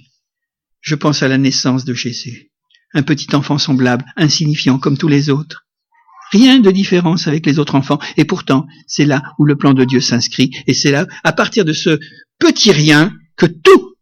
je 0.80 0.96
pense 0.96 1.22
à 1.22 1.28
la 1.28 1.38
naissance 1.38 1.84
de 1.84 1.94
Jésus. 1.94 2.50
Un 2.94 3.04
petit 3.04 3.36
enfant 3.36 3.58
semblable, 3.58 4.06
insignifiant 4.16 4.80
comme 4.80 4.98
tous 4.98 5.10
les 5.10 5.30
autres. 5.30 5.64
Rien 6.34 6.60
de 6.60 6.72
différence 6.72 7.28
avec 7.28 7.46
les 7.46 7.60
autres 7.60 7.76
enfants. 7.76 8.00
Et 8.17 8.26
pourtant, 8.26 8.65
c'est 8.88 9.06
là 9.06 9.22
où 9.38 9.46
le 9.46 9.56
plan 9.56 9.76
de 9.76 9.86
Dieu 9.86 10.02
s'inscrit. 10.02 10.50
Et 10.65 10.74
c'est 10.74 10.89
là, 10.89 11.06
à 11.24 11.32
partir 11.32 11.63
de 11.63 11.74
ce 11.74 12.00
petit 12.39 12.72
rien, 12.72 13.13
que 13.38 13.46
tout 13.46 13.93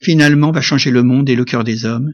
finalement 0.00 0.50
va 0.50 0.62
changer 0.62 0.90
le 0.90 1.02
monde 1.02 1.28
et 1.28 1.36
le 1.36 1.44
cœur 1.44 1.62
des 1.62 1.84
hommes 1.84 2.10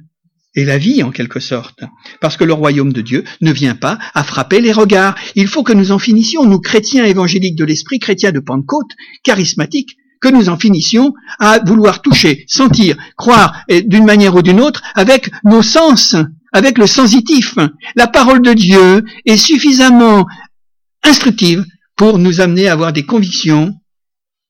et 0.56 0.64
la 0.64 0.76
vie 0.76 1.04
en 1.04 1.12
quelque 1.12 1.38
sorte. 1.38 1.84
Parce 2.20 2.36
que 2.36 2.42
le 2.42 2.52
royaume 2.52 2.92
de 2.92 3.00
Dieu 3.00 3.22
ne 3.42 3.52
vient 3.52 3.76
pas 3.76 3.96
à 4.12 4.24
frapper 4.24 4.60
les 4.60 4.72
regards. 4.72 5.14
Il 5.36 5.46
faut 5.46 5.62
que 5.62 5.72
nous 5.72 5.92
en 5.92 6.00
finissions, 6.00 6.44
nous 6.44 6.58
chrétiens 6.58 7.04
évangéliques 7.04 7.56
de 7.56 7.64
l'esprit, 7.64 8.00
chrétiens 8.00 8.32
de 8.32 8.40
Pentecôte, 8.40 8.90
charismatiques, 9.22 9.96
que 10.20 10.28
nous 10.28 10.48
en 10.48 10.58
finissions 10.58 11.14
à 11.38 11.60
vouloir 11.64 12.02
toucher, 12.02 12.44
sentir, 12.48 12.96
croire 13.16 13.64
d'une 13.68 14.04
manière 14.04 14.34
ou 14.34 14.42
d'une 14.42 14.60
autre 14.60 14.82
avec 14.96 15.30
nos 15.44 15.62
sens, 15.62 16.16
avec 16.52 16.78
le 16.78 16.86
sensitif. 16.86 17.56
La 17.96 18.06
parole 18.06 18.42
de 18.42 18.52
Dieu 18.52 19.04
est 19.26 19.36
suffisamment 19.36 20.26
instructive 21.02 21.64
pour 21.96 22.18
nous 22.18 22.40
amener 22.40 22.68
à 22.68 22.72
avoir 22.72 22.92
des 22.92 23.04
convictions 23.04 23.74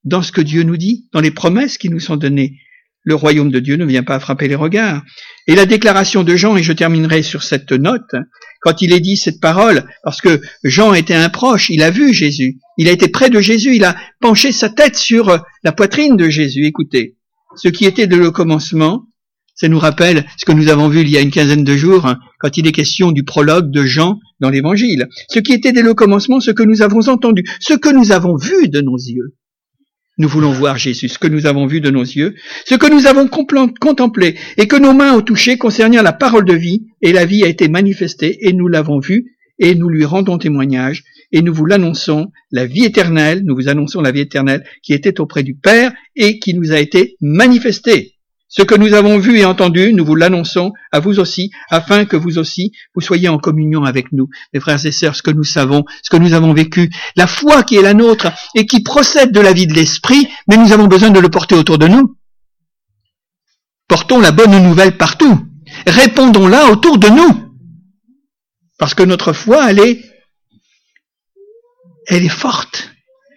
dans 0.04 0.22
ce 0.22 0.32
que 0.32 0.40
Dieu 0.40 0.62
nous 0.62 0.76
dit, 0.76 1.08
dans 1.12 1.20
les 1.20 1.30
promesses 1.30 1.78
qui 1.78 1.90
nous 1.90 2.00
sont 2.00 2.16
données. 2.16 2.58
Le 3.02 3.14
royaume 3.14 3.50
de 3.50 3.60
Dieu 3.60 3.76
ne 3.76 3.86
vient 3.86 4.02
pas 4.02 4.20
frapper 4.20 4.46
les 4.46 4.54
regards. 4.54 5.02
Et 5.46 5.54
la 5.54 5.66
déclaration 5.66 6.22
de 6.22 6.36
Jean, 6.36 6.56
et 6.56 6.62
je 6.62 6.72
terminerai 6.72 7.22
sur 7.22 7.42
cette 7.42 7.72
note, 7.72 8.14
quand 8.60 8.82
il 8.82 8.92
est 8.92 9.00
dit 9.00 9.16
cette 9.16 9.40
parole, 9.40 9.86
parce 10.04 10.20
que 10.20 10.40
Jean 10.64 10.92
était 10.92 11.14
un 11.14 11.30
proche, 11.30 11.70
il 11.70 11.82
a 11.82 11.90
vu 11.90 12.12
Jésus, 12.12 12.58
il 12.76 12.88
a 12.88 12.92
été 12.92 13.08
près 13.08 13.30
de 13.30 13.40
Jésus, 13.40 13.74
il 13.74 13.84
a 13.84 13.96
penché 14.20 14.52
sa 14.52 14.68
tête 14.68 14.96
sur 14.96 15.42
la 15.64 15.72
poitrine 15.72 16.16
de 16.16 16.28
Jésus. 16.28 16.66
Écoutez, 16.66 17.16
ce 17.56 17.68
qui 17.68 17.86
était 17.86 18.06
de 18.06 18.16
le 18.16 18.30
commencement, 18.30 19.06
ça 19.61 19.68
nous 19.68 19.79
rappelle 19.79 20.25
ce 20.38 20.46
que 20.46 20.53
nous 20.53 20.68
avons 20.70 20.88
vu 20.88 21.03
il 21.03 21.11
y 21.11 21.18
a 21.18 21.20
une 21.20 21.31
quinzaine 21.31 21.64
de 21.64 21.77
jours, 21.77 22.07
hein, 22.07 22.18
quand 22.38 22.57
il 22.57 22.66
est 22.66 22.73
question 22.73 23.12
du 23.12 23.25
prologue 23.25 23.70
de 23.70 23.85
Jean 23.85 24.18
dans 24.40 24.49
l'Évangile. 24.49 25.07
Ce 25.29 25.38
qui 25.38 25.53
était 25.53 25.73
dès 25.73 25.83
le 25.83 25.92
commencement, 25.92 26.40
ce 26.40 26.51
que 26.51 26.62
nous 26.62 26.81
avons 26.81 27.09
entendu, 27.09 27.44
ce 27.61 27.75
que 27.75 27.90
nous 27.90 28.11
avons 28.11 28.37
vu 28.37 28.68
de 28.68 28.81
nos 28.81 28.96
yeux. 28.96 29.35
Nous 30.16 30.29
voulons 30.29 30.51
voir 30.51 30.79
Jésus, 30.79 31.09
ce 31.09 31.18
que 31.18 31.29
nous 31.29 31.44
avons 31.44 31.66
vu 31.66 31.83
de 31.83 31.90
nos 31.90 32.05
yeux, 32.05 32.35
ce 32.64 32.75
que 32.75 32.90
nous 32.90 33.07
avons 33.07 33.29
contemplé 33.29 34.37
et 34.57 34.66
que 34.66 34.77
nos 34.77 34.94
mains 34.94 35.12
ont 35.12 35.20
touché 35.20 35.59
concernant 35.59 36.01
la 36.01 36.14
parole 36.14 36.46
de 36.46 36.55
vie, 36.55 36.87
et 37.03 37.12
la 37.12 37.27
vie 37.27 37.44
a 37.44 37.49
été 37.49 37.68
manifestée, 37.68 38.49
et 38.49 38.55
nous 38.55 38.66
l'avons 38.66 38.99
vue, 38.99 39.37
et 39.59 39.75
nous 39.75 39.90
lui 39.90 40.07
rendons 40.07 40.38
témoignage, 40.38 41.05
et 41.33 41.42
nous 41.42 41.53
vous 41.53 41.66
l'annonçons, 41.66 42.33
la 42.51 42.64
vie 42.64 42.87
éternelle, 42.87 43.42
nous 43.44 43.57
vous 43.57 43.68
annonçons 43.68 44.01
la 44.01 44.11
vie 44.11 44.20
éternelle 44.20 44.64
qui 44.83 44.94
était 44.94 45.20
auprès 45.20 45.42
du 45.42 45.55
Père 45.55 45.92
et 46.16 46.38
qui 46.38 46.55
nous 46.55 46.73
a 46.73 46.81
été 46.81 47.16
manifestée. 47.20 48.14
Ce 48.52 48.62
que 48.62 48.74
nous 48.74 48.94
avons 48.94 49.16
vu 49.18 49.38
et 49.38 49.44
entendu, 49.44 49.92
nous 49.94 50.04
vous 50.04 50.16
l'annonçons 50.16 50.72
à 50.90 50.98
vous 50.98 51.20
aussi, 51.20 51.52
afin 51.68 52.04
que 52.04 52.16
vous 52.16 52.36
aussi, 52.36 52.72
vous 52.96 53.00
soyez 53.00 53.28
en 53.28 53.38
communion 53.38 53.84
avec 53.84 54.10
nous. 54.10 54.28
Mes 54.52 54.58
frères 54.58 54.84
et 54.84 54.90
sœurs, 54.90 55.14
ce 55.14 55.22
que 55.22 55.30
nous 55.30 55.44
savons, 55.44 55.84
ce 56.02 56.10
que 56.10 56.16
nous 56.16 56.32
avons 56.32 56.52
vécu, 56.52 56.90
la 57.14 57.28
foi 57.28 57.62
qui 57.62 57.76
est 57.76 57.82
la 57.82 57.94
nôtre 57.94 58.26
et 58.56 58.66
qui 58.66 58.82
procède 58.82 59.30
de 59.30 59.38
la 59.38 59.52
vie 59.52 59.68
de 59.68 59.72
l'esprit, 59.72 60.28
mais 60.48 60.56
nous 60.56 60.72
avons 60.72 60.88
besoin 60.88 61.10
de 61.10 61.20
le 61.20 61.28
porter 61.28 61.54
autour 61.54 61.78
de 61.78 61.86
nous. 61.86 62.16
Portons 63.86 64.18
la 64.18 64.32
bonne 64.32 64.60
nouvelle 64.64 64.96
partout. 64.96 65.46
Répondons-la 65.86 66.72
autour 66.72 66.98
de 66.98 67.08
nous. 67.08 67.54
Parce 68.78 68.94
que 68.94 69.04
notre 69.04 69.32
foi, 69.32 69.70
elle 69.70 69.78
est, 69.78 70.02
elle 72.08 72.24
est 72.24 72.28
forte. 72.28 72.90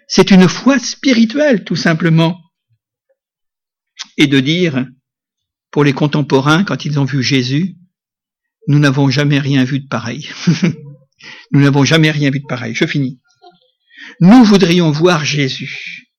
C'est 0.07 0.31
une 0.31 0.49
foi 0.49 0.79
spirituelle, 0.79 1.63
tout 1.63 1.75
simplement. 1.75 2.39
Et 4.17 4.25
de 4.25 4.39
dire, 4.39 4.87
pour 5.73 5.83
les 5.83 5.93
contemporains, 5.93 6.63
quand 6.63 6.85
ils 6.85 6.99
ont 6.99 7.03
vu 7.03 7.23
Jésus, 7.23 7.75
nous 8.67 8.77
n'avons 8.77 9.09
jamais 9.09 9.39
rien 9.39 9.63
vu 9.63 9.79
de 9.79 9.87
pareil. 9.87 10.29
nous 11.51 11.61
n'avons 11.61 11.83
jamais 11.83 12.11
rien 12.11 12.29
vu 12.29 12.39
de 12.39 12.45
pareil. 12.47 12.75
Je 12.75 12.85
finis. 12.85 13.19
Nous 14.21 14.43
voudrions 14.43 14.91
voir 14.91 15.25
Jésus. 15.25 16.11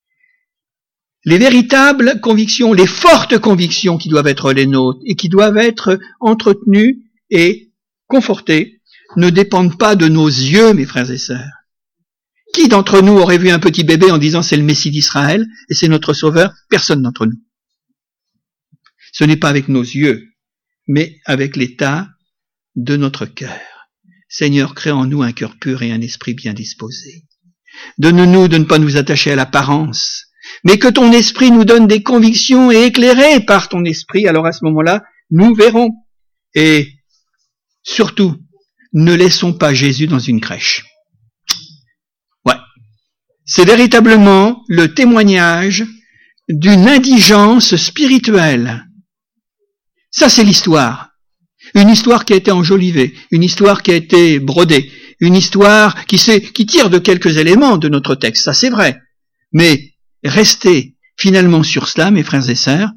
Les 1.24 1.38
véritables 1.38 2.20
convictions, 2.20 2.72
les 2.72 2.88
fortes 2.88 3.38
convictions 3.38 3.96
qui 3.96 4.08
doivent 4.08 4.26
être 4.26 4.52
les 4.52 4.66
nôtres 4.66 5.00
et 5.06 5.14
qui 5.14 5.28
doivent 5.28 5.56
être 5.56 6.00
entretenues 6.18 7.04
et 7.30 7.72
confortées 8.08 8.82
ne 9.16 9.30
dépendent 9.30 9.78
pas 9.78 9.94
de 9.94 10.08
nos 10.08 10.26
yeux, 10.26 10.74
mes 10.74 10.84
frères 10.84 11.12
et 11.12 11.18
sœurs. 11.18 11.52
Qui 12.52 12.66
d'entre 12.66 13.00
nous 13.02 13.16
aurait 13.18 13.38
vu 13.38 13.50
un 13.50 13.60
petit 13.60 13.84
bébé 13.84 14.10
en 14.10 14.18
disant 14.18 14.42
c'est 14.42 14.56
le 14.56 14.64
Messie 14.64 14.90
d'Israël 14.90 15.46
et 15.70 15.74
c'est 15.74 15.88
notre 15.88 16.12
sauveur 16.12 16.52
Personne 16.68 17.02
d'entre 17.02 17.26
nous. 17.26 17.38
Ce 19.14 19.22
n'est 19.22 19.36
pas 19.36 19.48
avec 19.48 19.68
nos 19.68 19.82
yeux, 19.82 20.32
mais 20.88 21.20
avec 21.24 21.54
l'état 21.54 22.08
de 22.74 22.96
notre 22.96 23.26
cœur. 23.26 23.60
Seigneur, 24.28 24.74
crée 24.74 24.90
en 24.90 25.06
nous 25.06 25.22
un 25.22 25.30
cœur 25.30 25.56
pur 25.56 25.82
et 25.82 25.92
un 25.92 26.00
esprit 26.00 26.34
bien 26.34 26.52
disposé. 26.52 27.22
Donne-nous 27.98 28.48
de 28.48 28.58
ne 28.58 28.64
pas 28.64 28.80
nous 28.80 28.96
attacher 28.96 29.30
à 29.30 29.36
l'apparence, 29.36 30.24
mais 30.64 30.78
que 30.78 30.88
ton 30.88 31.12
esprit 31.12 31.52
nous 31.52 31.64
donne 31.64 31.86
des 31.86 32.02
convictions 32.02 32.72
et 32.72 32.86
éclairé 32.86 33.38
par 33.46 33.68
ton 33.68 33.84
esprit, 33.84 34.26
alors 34.26 34.46
à 34.46 34.52
ce 34.52 34.64
moment-là, 34.64 35.04
nous 35.30 35.54
verrons. 35.54 35.90
Et 36.56 36.88
surtout, 37.84 38.36
ne 38.94 39.14
laissons 39.14 39.52
pas 39.52 39.74
Jésus 39.74 40.08
dans 40.08 40.18
une 40.18 40.40
crèche. 40.40 40.84
Ouais. 42.44 42.54
C'est 43.44 43.64
véritablement 43.64 44.64
le 44.66 44.92
témoignage 44.92 45.84
d'une 46.48 46.88
indigence 46.88 47.76
spirituelle 47.76 48.84
ça, 50.14 50.28
c'est 50.28 50.44
l'histoire. 50.44 51.10
Une 51.74 51.88
histoire 51.88 52.24
qui 52.24 52.34
a 52.34 52.36
été 52.36 52.52
enjolivée, 52.52 53.14
une 53.32 53.42
histoire 53.42 53.82
qui 53.82 53.90
a 53.90 53.96
été 53.96 54.38
brodée, 54.38 54.88
une 55.18 55.34
histoire 55.34 56.06
qui, 56.06 56.18
tire 56.18 56.88
de 56.88 56.98
quelques 56.98 57.36
éléments 57.36 57.78
de 57.78 57.88
notre 57.88 58.14
texte, 58.14 58.44
ça 58.44 58.54
c'est 58.54 58.70
vrai. 58.70 59.00
Mais 59.52 59.94
rester 60.22 60.94
finalement 61.16 61.64
sur 61.64 61.88
cela, 61.88 62.12
mes 62.12 62.22
frères 62.22 62.48
et 62.48 62.54
sœurs, 62.54 62.90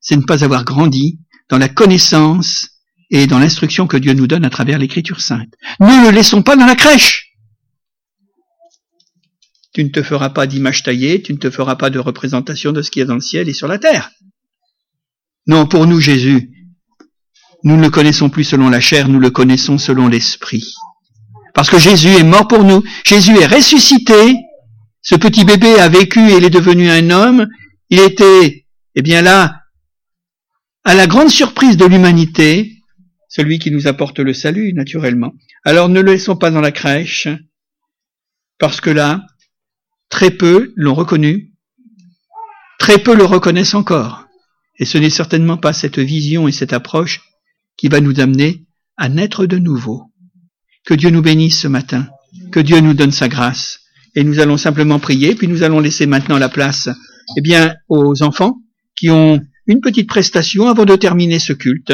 c'est 0.00 0.16
ne 0.16 0.22
pas 0.22 0.42
avoir 0.42 0.64
grandi 0.64 1.20
dans 1.48 1.58
la 1.58 1.68
connaissance 1.68 2.70
et 3.08 3.28
dans 3.28 3.38
l'instruction 3.38 3.86
que 3.86 3.96
Dieu 3.96 4.12
nous 4.12 4.26
donne 4.26 4.44
à 4.44 4.50
travers 4.50 4.80
l'écriture 4.80 5.20
sainte. 5.20 5.54
Ne 5.78 6.06
le 6.06 6.10
laissons 6.10 6.42
pas 6.42 6.56
dans 6.56 6.66
la 6.66 6.74
crèche. 6.74 7.36
Tu 9.72 9.84
ne 9.84 9.90
te 9.90 10.02
feras 10.02 10.30
pas 10.30 10.48
d'image 10.48 10.82
taillée, 10.82 11.22
tu 11.22 11.34
ne 11.34 11.38
te 11.38 11.50
feras 11.50 11.76
pas 11.76 11.90
de 11.90 12.00
représentation 12.00 12.72
de 12.72 12.82
ce 12.82 12.90
qui 12.90 12.98
est 12.98 13.04
dans 13.04 13.14
le 13.14 13.20
ciel 13.20 13.48
et 13.48 13.54
sur 13.54 13.68
la 13.68 13.78
terre. 13.78 14.10
Non, 15.46 15.66
pour 15.66 15.86
nous, 15.86 16.00
Jésus, 16.00 16.53
nous 17.64 17.76
ne 17.76 17.82
le 17.82 17.90
connaissons 17.90 18.28
plus 18.28 18.44
selon 18.44 18.68
la 18.68 18.80
chair, 18.80 19.08
nous 19.08 19.18
le 19.18 19.30
connaissons 19.30 19.78
selon 19.78 20.06
l'esprit. 20.06 20.74
Parce 21.54 21.70
que 21.70 21.78
Jésus 21.78 22.10
est 22.10 22.24
mort 22.24 22.46
pour 22.46 22.62
nous, 22.62 22.82
Jésus 23.04 23.36
est 23.38 23.46
ressuscité, 23.46 24.36
ce 25.00 25.14
petit 25.14 25.44
bébé 25.44 25.78
a 25.78 25.88
vécu 25.88 26.20
et 26.20 26.36
il 26.36 26.44
est 26.44 26.50
devenu 26.50 26.90
un 26.90 27.10
homme, 27.10 27.48
il 27.88 28.00
était, 28.00 28.66
eh 28.94 29.02
bien 29.02 29.22
là, 29.22 29.62
à 30.84 30.94
la 30.94 31.06
grande 31.06 31.30
surprise 31.30 31.78
de 31.78 31.86
l'humanité, 31.86 32.82
celui 33.28 33.58
qui 33.58 33.70
nous 33.70 33.86
apporte 33.86 34.18
le 34.18 34.34
salut, 34.34 34.74
naturellement. 34.74 35.32
Alors 35.64 35.88
ne 35.88 36.00
le 36.00 36.12
laissons 36.12 36.36
pas 36.36 36.50
dans 36.50 36.60
la 36.60 36.72
crèche, 36.72 37.28
parce 38.58 38.82
que 38.82 38.90
là, 38.90 39.24
très 40.10 40.30
peu 40.30 40.72
l'ont 40.76 40.94
reconnu, 40.94 41.52
très 42.78 42.98
peu 42.98 43.14
le 43.14 43.24
reconnaissent 43.24 43.74
encore. 43.74 44.26
Et 44.78 44.84
ce 44.84 44.98
n'est 44.98 45.08
certainement 45.08 45.56
pas 45.56 45.72
cette 45.72 45.98
vision 45.98 46.46
et 46.46 46.52
cette 46.52 46.72
approche 46.72 47.22
qui 47.76 47.88
va 47.88 48.00
nous 48.00 48.20
amener 48.20 48.64
à 48.96 49.08
naître 49.08 49.46
de 49.46 49.58
nouveau. 49.58 50.04
Que 50.86 50.94
Dieu 50.94 51.10
nous 51.10 51.22
bénisse 51.22 51.60
ce 51.60 51.68
matin, 51.68 52.08
que 52.52 52.60
Dieu 52.60 52.80
nous 52.80 52.94
donne 52.94 53.12
sa 53.12 53.28
grâce. 53.28 53.80
Et 54.14 54.22
nous 54.22 54.38
allons 54.38 54.56
simplement 54.56 55.00
prier, 55.00 55.34
puis 55.34 55.48
nous 55.48 55.62
allons 55.62 55.80
laisser 55.80 56.06
maintenant 56.06 56.38
la 56.38 56.48
place 56.48 56.88
eh 57.36 57.40
bien, 57.40 57.74
aux 57.88 58.22
enfants 58.22 58.58
qui 58.96 59.10
ont 59.10 59.40
une 59.66 59.80
petite 59.80 60.08
prestation 60.08 60.68
avant 60.68 60.84
de 60.84 60.94
terminer 60.94 61.38
ce 61.38 61.52
culte. 61.52 61.92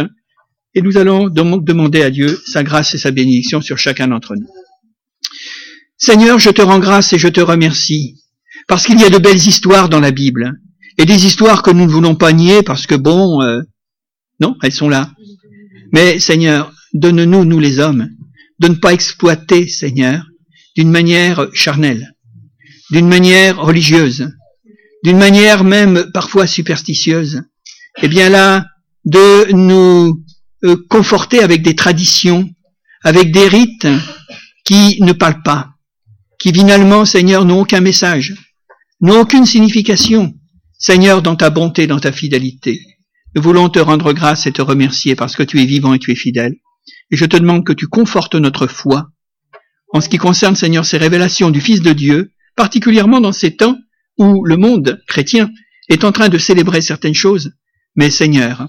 Et 0.75 0.83
nous 0.83 0.99
allons 0.99 1.29
donc 1.29 1.65
demander 1.65 2.03
à 2.03 2.11
Dieu 2.11 2.39
sa 2.47 2.63
grâce 2.63 2.95
et 2.95 2.99
sa 2.99 3.11
bénédiction 3.11 3.61
sur 3.61 3.79
chacun 3.79 4.09
d'entre 4.09 4.37
nous. 4.37 4.49
Seigneur, 5.97 6.39
je 6.39 6.51
te 6.51 6.63
rends 6.63 6.79
grâce 6.79 7.13
et 7.13 7.19
je 7.19 7.29
te 7.29 7.41
remercie, 7.41 8.17
parce 8.69 8.87
qu'il 8.87 9.01
y 9.01 9.05
a 9.05 9.11
de 9.11 9.19
belles 9.19 9.37
histoires 9.37 9.89
dans 9.89 10.01
la 10.01 10.11
Bible, 10.13 10.61
et 10.99 11.07
des 11.07 11.27
histoires 11.27 11.63
que 11.63 11.71
nous 11.71 11.87
ne 11.87 11.91
voulons 11.91 12.15
pas 12.15 12.33
nier 12.33 12.63
parce 12.63 12.87
que 12.87 12.95
bon, 12.95 13.43
euh, 13.43 13.63
non, 14.39 14.57
elles 14.63 14.73
sont 14.73 14.89
là. 14.89 15.13
Mais 15.93 16.19
Seigneur, 16.19 16.73
donne-nous, 16.93 17.45
nous 17.45 17.61
les 17.61 17.79
hommes, 17.79 18.09
de 18.59 18.69
ne 18.69 18.75
pas 18.75 18.93
exploiter, 18.93 19.69
Seigneur, 19.69 20.25
d'une 20.77 20.91
manière 20.91 21.49
charnelle, 21.53 22.15
d'une 22.91 23.09
manière 23.09 23.61
religieuse, 23.61 24.31
d'une 25.05 25.19
manière 25.19 25.65
même 25.65 26.11
parfois 26.13 26.47
superstitieuse, 26.47 27.43
eh 28.03 28.09
bien 28.09 28.29
là, 28.29 28.67
de 29.05 29.53
nous 29.53 30.23
euh, 30.65 30.77
conforter 30.89 31.41
avec 31.41 31.63
des 31.63 31.75
traditions, 31.75 32.49
avec 33.03 33.33
des 33.33 33.49
rites 33.49 33.89
qui 34.65 34.99
ne 35.03 35.13
parlent 35.13 35.43
pas, 35.43 35.71
qui 36.39 36.53
finalement, 36.53 37.05
Seigneur, 37.05 37.45
n'ont 37.45 37.61
aucun 37.61 37.81
message, 37.81 38.35
n'ont 39.01 39.21
aucune 39.21 39.47
signification, 39.47 40.35
Seigneur, 40.79 41.23
dans 41.23 41.37
ta 41.37 41.51
bonté, 41.51 41.87
dans 41.87 42.01
ta 42.01 42.13
fidélité. 42.13 42.81
Nous 43.35 43.43
voulons 43.43 43.69
te 43.69 43.79
rendre 43.79 44.13
grâce 44.13 44.47
et 44.47 44.53
te 44.53 44.63
remercier 44.63 45.15
parce 45.15 45.37
que 45.37 45.43
tu 45.43 45.61
es 45.61 45.67
vivant 45.67 45.95
et 45.95 45.99
tu 45.99 46.11
es 46.11 46.17
fidèle. 46.17 46.57
Et 47.11 47.17
je 47.17 47.25
te 47.25 47.37
demande 47.37 47.65
que 47.65 47.73
tu 47.73 47.87
confortes 47.87 48.35
notre 48.35 48.67
foi 48.67 49.11
en 49.93 50.01
ce 50.01 50.09
qui 50.09 50.19
concerne, 50.19 50.55
Seigneur, 50.55 50.85
ces 50.85 50.99
révélations 50.99 51.51
du 51.51 51.61
Fils 51.61 51.81
de 51.81 51.93
Dieu, 51.93 52.33
particulièrement 52.57 53.21
dans 53.21 53.33
ces 53.33 53.57
temps 53.57 53.77
où 54.19 54.45
le 54.45 54.57
monde 54.57 55.01
chrétien 55.09 55.51
est 55.89 56.05
en 56.05 56.13
train 56.13 56.29
de 56.29 56.39
célébrer 56.39 56.81
certaines 56.81 57.15
choses, 57.15 57.53
Mais 57.97 58.11
Seigneur, 58.11 58.69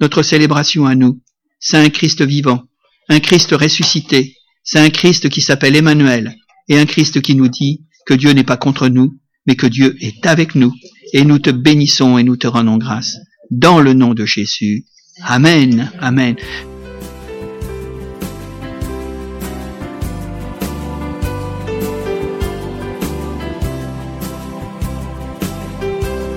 notre 0.00 0.22
célébration 0.22 0.86
à 0.86 0.94
nous, 0.94 1.20
c'est 1.60 1.76
un 1.76 1.90
Christ 1.90 2.22
vivant, 2.22 2.62
un 3.10 3.20
Christ 3.20 3.52
ressuscité, 3.52 4.34
c'est 4.64 4.78
un 4.78 4.88
Christ 4.88 5.28
qui 5.28 5.42
s'appelle 5.42 5.76
Emmanuel, 5.76 6.34
et 6.68 6.78
un 6.78 6.86
Christ 6.86 7.20
qui 7.20 7.34
nous 7.34 7.48
dit 7.48 7.84
que 8.06 8.14
Dieu 8.14 8.32
n'est 8.32 8.44
pas 8.44 8.56
contre 8.56 8.88
nous, 8.88 9.20
mais 9.46 9.56
que 9.56 9.66
Dieu 9.66 9.94
est 10.00 10.24
avec 10.26 10.54
nous, 10.54 10.72
et 11.12 11.24
nous 11.24 11.38
te 11.38 11.50
bénissons 11.50 12.16
et 12.16 12.24
nous 12.24 12.36
te 12.36 12.46
rendons 12.46 12.78
grâce. 12.78 13.18
Dans 13.52 13.80
le 13.80 13.92
nom 13.92 14.14
de 14.14 14.24
Jésus. 14.24 14.86
Amen. 15.22 15.92
Amen. 16.00 16.36